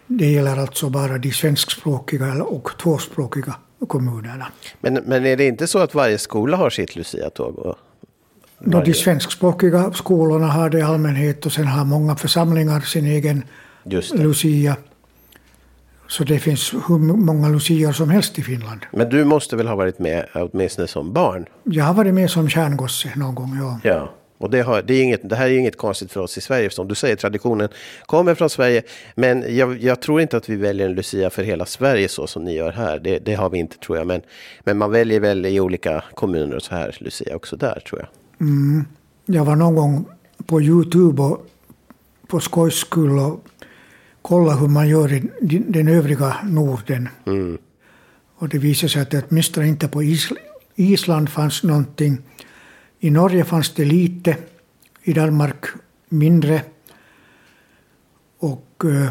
det 0.08 0.32
gäller 0.32 0.58
alltså 0.58 0.90
bara 0.90 1.18
de 1.18 1.32
svenskspråkiga 1.32 2.44
och 2.44 2.70
tvåspråkiga 2.82 3.56
kommunerna. 3.88 4.48
Men, 4.82 4.94
men 4.94 5.26
är 5.26 5.38
det 5.38 5.48
inte 5.48 5.68
så 5.68 5.80
att 5.80 5.96
varje 5.96 6.18
skola 6.18 6.58
har 6.58 6.70
sitt 6.70 6.96
Lucia-tåg? 6.96 7.76
Då 8.60 8.82
de 8.82 8.94
svenskspråkiga 8.94 9.92
skolorna 9.94 10.48
har 10.48 10.70
det 10.70 10.80
i 10.80 10.82
allmänhet 10.82 11.46
och 11.46 11.52
sen 11.52 11.68
har 11.68 11.86
många 11.86 12.16
församlingar 12.16 12.80
sin 12.80 13.06
egen. 13.06 13.44
Lucia. 14.14 14.76
Så 16.08 16.24
det 16.24 16.40
finns 16.40 16.74
hur 16.74 16.98
många 16.98 17.50
Lucior 17.50 17.92
som 17.92 18.10
helst 18.10 18.40
i 18.40 18.44
Finland. 18.44 18.82
Men 18.92 19.10
du 19.10 19.26
måste 19.26 19.56
väl 19.56 19.68
ha 19.68 19.76
varit 19.76 20.00
med 20.00 20.26
åtminstone 20.34 20.88
som 20.88 21.14
barn? 21.14 21.46
Jag 21.64 21.86
har 21.86 21.94
varit 21.94 22.14
med 22.14 22.30
som 22.30 22.50
kärngosse 22.50 23.12
någon 23.16 23.36
gång, 23.36 23.58
ja. 23.60 23.80
Ja. 23.84 24.10
Och 24.38 24.50
det, 24.50 24.62
har, 24.62 24.82
det, 24.82 24.94
är 24.94 25.04
inget, 25.04 25.30
det 25.30 25.36
här 25.36 25.48
är 25.48 25.58
inget 25.58 25.78
konstigt 25.78 26.12
för 26.12 26.22
oss 26.22 26.38
i 26.38 26.42
Sverige. 26.42 26.70
Som 26.70 26.88
du 26.88 26.96
säger, 26.96 27.16
traditionen 27.16 27.70
kommer 28.06 28.36
från 28.36 28.50
Sverige. 28.50 28.82
Men 29.16 29.56
jag, 29.56 29.84
jag 29.84 30.02
tror 30.02 30.22
inte 30.22 30.38
att 30.38 30.50
vi 30.50 30.56
väljer 30.56 30.86
en 30.86 30.94
Lucia 30.96 31.30
för 31.30 31.44
hela 31.44 31.66
Sverige 31.66 32.08
så 32.08 32.28
som 32.28 32.44
ni 32.44 32.54
gör 32.54 32.72
här. 32.72 33.00
Det, 33.00 33.20
det 33.20 33.34
har 33.34 33.50
vi 33.50 33.58
inte 33.58 33.78
tror 33.78 33.98
jag. 33.98 34.08
Men, 34.08 34.22
men 34.64 34.78
man 34.78 34.92
väljer 34.92 35.20
väl 35.20 35.46
i 35.46 35.60
olika 35.60 36.04
kommuner 36.14 36.56
och 36.56 36.64
så 36.64 36.76
här 36.76 36.98
Lucia 37.00 37.36
också 37.36 37.56
där 37.56 37.80
tror 37.88 38.00
jag. 38.00 38.19
Jag 39.26 39.46
var 39.46 39.56
någon 39.56 39.76
gång 39.76 40.06
på 40.46 40.62
Youtube 40.62 41.22
och 41.22 41.46
på 42.28 42.40
skojs 42.40 42.76
skull 42.76 43.20
och 43.20 43.46
kollade 44.22 44.60
hur 44.60 44.68
man 44.68 44.90
gör 44.90 45.14
i 45.14 45.24
den 45.68 45.88
övriga 45.88 46.38
Norden. 46.44 47.10
Mm. 47.26 47.58
Och 48.36 48.50
det 48.50 48.58
visade 48.58 48.90
sig 48.90 49.02
att 49.02 49.12
det 49.12 49.26
åtminstone 49.30 49.68
inte 49.68 49.88
på 49.88 50.04
Isl- 50.04 50.38
Island 50.76 51.30
fanns 51.30 51.64
någonting. 51.64 52.18
I 53.00 53.10
Norge 53.10 53.44
fanns 53.44 53.74
det 53.74 53.86
lite, 53.86 54.38
i 55.04 55.14
Danmark 55.14 55.66
mindre. 56.10 56.62
Och 58.40 58.84
eh, 58.86 59.10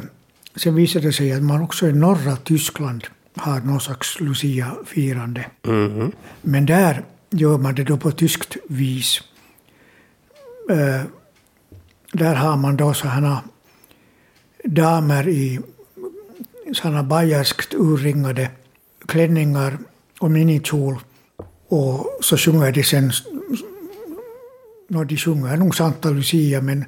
sen 0.56 0.74
visade 0.74 1.06
det 1.06 1.12
sig 1.12 1.32
att 1.32 1.42
man 1.42 1.62
också 1.62 1.88
i 1.88 1.92
norra 1.92 2.36
Tyskland 2.36 3.04
har 3.36 3.60
någon 3.60 3.80
slags 3.80 4.20
Lucia-firande. 4.20 5.46
Mhm. 5.66 6.12
Men 6.42 6.66
där 6.66 7.04
gör 7.30 7.58
man 7.58 7.74
det 7.74 7.84
då 7.84 7.96
på 7.96 8.10
tyskt 8.10 8.56
vis. 8.68 9.20
Eh, 10.70 11.02
där 12.12 12.34
har 12.34 12.56
man 12.56 12.76
då 12.76 12.94
sådana 12.94 13.42
damer 14.64 15.28
i 15.28 15.60
sådana 16.72 17.02
bayerskt 17.02 17.74
urringade 17.74 18.50
klänningar 19.06 19.78
och 20.20 20.30
minikjol. 20.30 20.98
Och 21.68 22.18
så 22.20 22.36
sjunger 22.36 22.72
de 22.72 22.84
sen, 22.84 23.12
no, 24.88 25.04
de 25.04 25.16
sjunger 25.16 25.56
nog 25.56 25.74
Santa 25.74 26.10
Lucia 26.10 26.60
men 26.60 26.84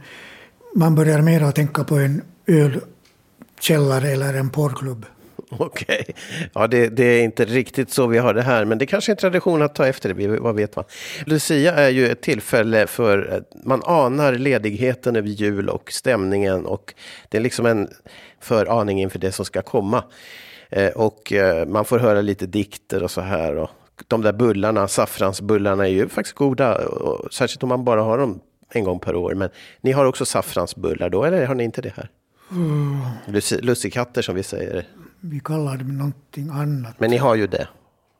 man 0.74 0.94
börjar 0.94 1.22
mer 1.22 1.42
att 1.42 1.54
tänka 1.54 1.84
på 1.84 1.96
en 1.96 2.22
ölkällare 2.46 4.08
eller 4.08 4.34
en 4.34 4.50
porrklubb. 4.50 5.06
Okej. 5.58 6.04
Ja, 6.52 6.66
det, 6.66 6.88
det 6.88 7.04
är 7.04 7.22
inte 7.22 7.44
riktigt 7.44 7.90
så 7.90 8.06
vi 8.06 8.18
har 8.18 8.34
det 8.34 8.42
här. 8.42 8.64
Men 8.64 8.78
det 8.78 8.86
kanske 8.86 9.10
är 9.12 9.14
en 9.14 9.16
tradition 9.20 9.62
att 9.62 9.74
ta 9.74 9.86
efter 9.86 10.14
det. 10.14 10.26
Vad 10.40 10.54
vet 10.54 10.76
man? 10.76 10.84
Lucia 11.26 11.72
är 11.74 11.88
ju 11.88 12.08
ett 12.08 12.20
tillfälle 12.22 12.86
för... 12.86 13.32
eh, 13.34 13.40
Man 13.64 13.82
anar 13.84 14.32
ledigheten 14.32 15.16
över 15.16 15.28
jul 15.28 15.68
och 15.68 15.92
stämningen. 15.92 16.66
Och 16.66 16.94
det 17.28 17.36
är 17.36 17.40
liksom 17.42 17.66
en 17.66 17.88
föraning 18.40 19.00
inför 19.02 19.18
det 19.18 19.32
som 19.32 19.44
ska 19.44 19.62
komma. 19.62 20.04
Eh, 20.70 20.88
Och 20.88 21.32
eh, 21.32 21.66
man 21.66 21.84
får 21.84 21.98
höra 21.98 22.20
lite 22.20 22.46
dikter 22.46 23.02
och 23.02 23.10
så 23.10 23.20
här. 23.20 23.56
Och 23.56 23.70
de 24.08 24.22
där 24.22 24.32
bullarna, 24.32 24.88
saffransbullarna 24.88 25.84
är 25.86 25.90
ju 25.90 26.08
faktiskt 26.08 26.36
goda. 26.36 26.74
Och 26.88 27.34
särskilt 27.34 27.62
om 27.62 27.68
man 27.68 27.84
bara 27.84 28.02
har 28.02 28.18
dem 28.18 28.40
en 28.72 28.84
gång 28.84 28.98
per 29.00 29.14
år. 29.16 29.34
Men 29.34 29.48
ni 29.80 29.92
har 29.92 30.04
också 30.04 30.24
saffransbullar 30.24 31.10
då, 31.10 31.24
eller 31.24 31.46
har 31.46 31.54
ni 31.54 31.64
inte 31.64 31.82
det 31.82 31.92
här? 31.96 32.10
Luci- 33.26 33.62
Lussekatter 33.62 34.22
som 34.22 34.34
vi 34.34 34.42
säger. 34.42 34.84
Vi 35.20 35.40
kallar 35.40 35.76
det 35.76 35.84
någonting 35.84 36.50
annat. 36.50 37.00
Men 37.00 37.10
ni 37.10 37.16
har 37.16 37.34
ju 37.34 37.46
det. 37.46 37.68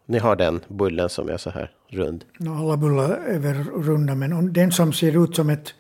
Ni 0.07 0.19
har 0.19 0.37
den 0.37 0.61
bullen 0.69 1.09
som 1.09 1.29
är 1.29 1.37
så 1.37 1.51
här 1.51 1.71
rund. 1.89 2.25
Alla 2.41 2.77
bullar 2.77 3.11
är 3.11 3.39
väl 3.39 3.65
runda 3.65 4.15
men 4.15 4.53
den 4.53 4.73
som 4.73 4.93
ser 4.93 5.25
ut 5.25 5.37
som 5.37 5.51
ett, 5.51 5.75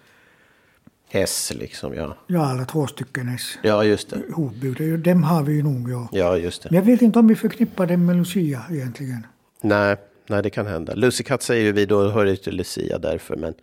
S 1.11 1.53
liksom, 1.57 1.95
ja. 1.95 2.17
ja 2.27 2.51
eller 2.55 2.65
två 2.65 2.87
stycken 2.87 3.29
S 3.29 3.59
Ja, 3.63 3.85
just 3.85 4.11
det. 4.11 4.17
ihopbyggda, 4.29 4.85
ju, 4.85 4.97
dem 4.97 5.23
har 5.23 5.43
vi 5.43 5.53
ju 5.53 5.63
nog 5.63 5.91
ja. 5.91 6.09
Ja, 6.13 6.37
just 6.37 6.65
Men 6.65 6.71
det. 6.73 6.77
jag 6.77 6.83
vet 6.83 7.03
inte 7.03 7.19
om 7.19 7.29
vi 7.29 7.35
förknippar 7.37 7.87
dem 7.87 8.07
med 8.07 8.17
Lucia 8.17 8.63
egentligen. 8.71 9.27
Nej, 9.61 9.97
nej, 10.27 10.43
det 10.43 10.51
kan 10.51 10.67
hända. 10.67 10.95
Lussekatt 10.95 11.43
säger 11.43 11.65
ju 11.65 11.73
vi 11.73 11.87
då, 11.87 12.09
hör 12.09 12.27
ju 12.27 12.37
till 12.37 12.57
Lucia 12.57 12.99
därför. 12.99 13.37
Men, 13.37 13.55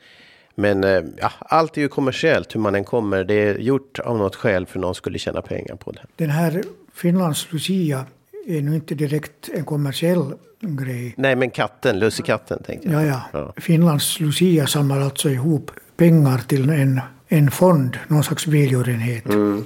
men 0.55 0.84
eh, 0.84 1.03
ja, 1.17 1.32
allt 1.39 1.77
är 1.77 1.82
ju 1.82 1.88
kommersiellt 1.88 2.55
hur 2.55 2.59
man 2.59 2.75
än 2.75 2.84
kommer. 2.84 3.23
Det 3.23 3.34
är 3.34 3.57
gjort 3.57 3.99
av 3.99 4.17
något 4.17 4.36
skäl 4.36 4.65
för 4.65 4.79
någon 4.79 4.95
skulle 4.95 5.19
tjäna 5.19 5.41
pengar 5.41 5.75
på 5.75 5.91
det. 5.91 6.01
Den 6.15 6.29
här 6.29 6.63
Finlands 6.97 7.47
Lucia 7.53 8.05
är 8.47 8.61
nu 8.61 8.75
inte 8.75 8.95
direkt 8.95 9.49
en 9.53 9.65
kommersiell 9.65 10.33
grej. 10.61 11.13
Nej, 11.17 11.35
men 11.35 11.49
katten, 11.49 11.99
lussekatten 11.99 12.63
tänkte 12.63 12.89
jag. 12.89 13.05
Ja, 13.05 13.21
ja. 13.31 13.53
Finlands 13.57 14.19
Lucia 14.19 14.67
samlar 14.67 15.01
alltså 15.01 15.29
ihop 15.29 15.71
pengar 15.97 16.37
till 16.37 16.69
en, 16.69 17.01
en 17.27 17.51
fond, 17.51 17.97
någon 18.07 18.23
slags 18.23 18.47
välgörenhet. 18.47 19.25
Mm. 19.25 19.65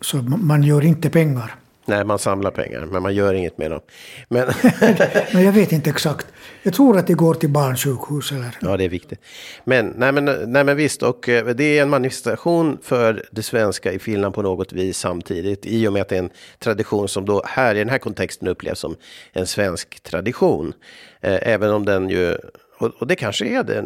Så 0.00 0.16
ma- 0.18 0.36
man 0.42 0.62
gör 0.62 0.84
inte 0.84 1.10
pengar. 1.10 1.54
Nej, 1.88 2.04
man 2.04 2.18
samlar 2.18 2.50
pengar, 2.50 2.86
men 2.86 3.02
man 3.02 3.14
gör 3.14 3.34
inget 3.34 3.58
med 3.58 3.70
dem. 3.70 3.80
Men, 4.28 4.48
men 5.32 5.44
jag 5.44 5.52
vet 5.52 5.72
inte 5.72 5.90
exakt. 5.90 6.26
Jag 6.62 6.74
tror 6.74 6.98
att 6.98 7.06
det 7.06 7.14
går 7.14 7.34
till 7.34 7.48
barnsjukhus. 7.48 8.32
Eller? 8.32 8.58
Ja, 8.60 8.76
det 8.76 8.84
är 8.84 8.88
viktigt. 8.88 9.20
Men, 9.64 9.94
nej, 9.96 10.12
men, 10.12 10.24
nej, 10.24 10.64
men 10.64 10.76
visst, 10.76 11.02
och 11.02 11.28
eh, 11.28 11.46
det 11.46 11.78
är 11.78 11.82
en 11.82 11.90
manifestation 11.90 12.78
för 12.82 13.24
det 13.30 13.42
svenska 13.42 13.92
i 13.92 13.98
Finland 13.98 14.34
på 14.34 14.42
något 14.42 14.72
vis 14.72 14.98
samtidigt. 14.98 15.66
I 15.66 15.88
och 15.88 15.92
med 15.92 16.02
att 16.02 16.08
det 16.08 16.16
är 16.16 16.22
en 16.22 16.30
tradition 16.58 17.08
som 17.08 17.24
då 17.24 17.42
här 17.46 17.74
i 17.74 17.78
den 17.78 17.88
här 17.88 17.98
kontexten 17.98 18.48
upplevs 18.48 18.78
som 18.78 18.96
en 19.32 19.46
svensk 19.46 20.00
tradition. 20.02 20.72
Eh, 21.20 21.38
även 21.42 21.70
om 21.70 21.84
den 21.84 22.10
ju 22.10 22.36
och, 22.78 22.90
och, 22.98 23.06
det 23.06 23.16
kanske 23.16 23.46
är 23.46 23.62
det, 23.62 23.78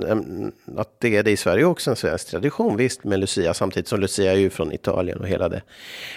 att 0.77 1.01
det 1.01 1.17
är 1.17 1.23
det 1.23 1.31
i 1.31 1.37
Sverige 1.37 1.65
också, 1.65 1.91
en 1.91 1.97
svensk 1.97 2.31
tradition, 2.31 2.77
visst, 2.77 3.05
med 3.05 3.21
Lucia, 3.21 3.55
samtidigt 3.55 3.89
som 3.89 4.01
Lucia 4.01 4.33
är 4.33 4.37
ju 4.37 4.51
från 4.51 4.73
Italien 4.73 5.19
och 5.19 5.29
hela 5.29 5.49
det. 5.49 5.63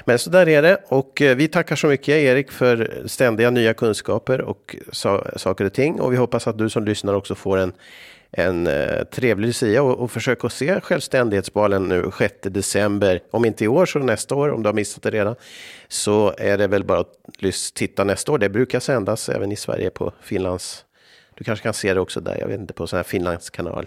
Men 0.05 0.19
så 0.19 0.29
där 0.29 0.47
är 0.47 0.61
det, 0.61 0.81
och 0.87 1.21
eh, 1.21 1.35
vi 1.35 1.47
tackar 1.47 1.75
så 1.75 1.87
mycket 1.87 2.07
Erik 2.07 2.51
för 2.51 3.03
ständiga 3.05 3.49
nya 3.49 3.73
kunskaper 3.73 4.41
och 4.41 4.75
sa, 4.91 5.25
saker 5.35 5.65
och 5.65 5.73
ting. 5.73 5.99
Och 5.99 6.13
vi 6.13 6.17
hoppas 6.17 6.47
att 6.47 6.57
du 6.57 6.69
som 6.69 6.85
lyssnar 6.85 7.13
också 7.13 7.35
får 7.35 7.57
en, 7.57 7.73
en 8.31 8.67
eh, 8.67 9.03
trevlig 9.03 9.47
Lucia 9.47 9.83
och, 9.83 9.99
och 9.99 10.11
försök 10.11 10.45
att 10.45 10.53
se 10.53 10.81
Självständighetsbalen 10.81 11.83
nu 11.83 12.11
6 12.17 12.33
december. 12.41 13.19
Om 13.31 13.45
inte 13.45 13.63
i 13.63 13.67
år 13.67 13.85
så 13.85 13.99
nästa 13.99 14.35
år, 14.35 14.49
om 14.49 14.63
du 14.63 14.67
har 14.69 14.73
missat 14.73 15.03
det 15.03 15.11
redan. 15.11 15.35
Så 15.87 16.33
är 16.37 16.57
det 16.57 16.67
väl 16.67 16.83
bara 16.83 16.99
att 16.99 17.13
titta 17.73 18.03
nästa 18.03 18.31
år. 18.31 18.37
Det 18.37 18.49
brukar 18.49 18.79
sändas 18.79 19.29
även 19.29 19.51
i 19.51 19.55
Sverige 19.55 19.89
på 19.89 20.13
Finlands 20.21 20.84
du 21.37 21.43
kanske 21.43 21.63
kan 21.63 21.73
se 21.73 21.93
det 21.93 21.99
också 21.99 22.21
där, 22.21 22.37
jag 22.39 22.47
vet 22.47 22.59
inte, 22.59 22.73
på 22.73 22.87
sån 22.87 22.97
här 22.97 23.03
Finlandskanal. 23.03 23.85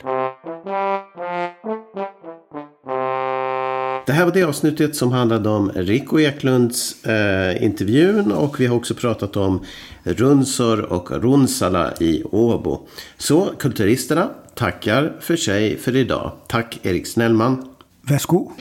Det 4.07 4.12
här 4.12 4.24
var 4.24 4.32
det 4.32 4.42
avsnittet 4.42 4.96
som 4.96 5.12
handlade 5.12 5.49
om 5.49 5.72
Rico 5.74 6.20
Eklunds 6.20 7.05
eh, 7.05 7.64
intervjun 7.64 8.32
och 8.32 8.61
vi 8.61 8.66
har 8.66 8.76
också 8.76 8.94
pratat 8.94 9.36
om 9.36 9.64
Runsor 10.03 10.92
och 10.92 11.11
Runsala 11.22 11.94
i 12.01 12.22
Åbo. 12.24 12.86
Så 13.16 13.46
Kulturisterna 13.59 14.30
tackar 14.55 15.12
för 15.20 15.36
sig 15.36 15.78
för 15.78 15.96
idag. 15.96 16.32
Tack 16.46 16.78
Erik 16.82 17.07
Snellman. 17.07 17.68
Varsågod. 18.03 18.53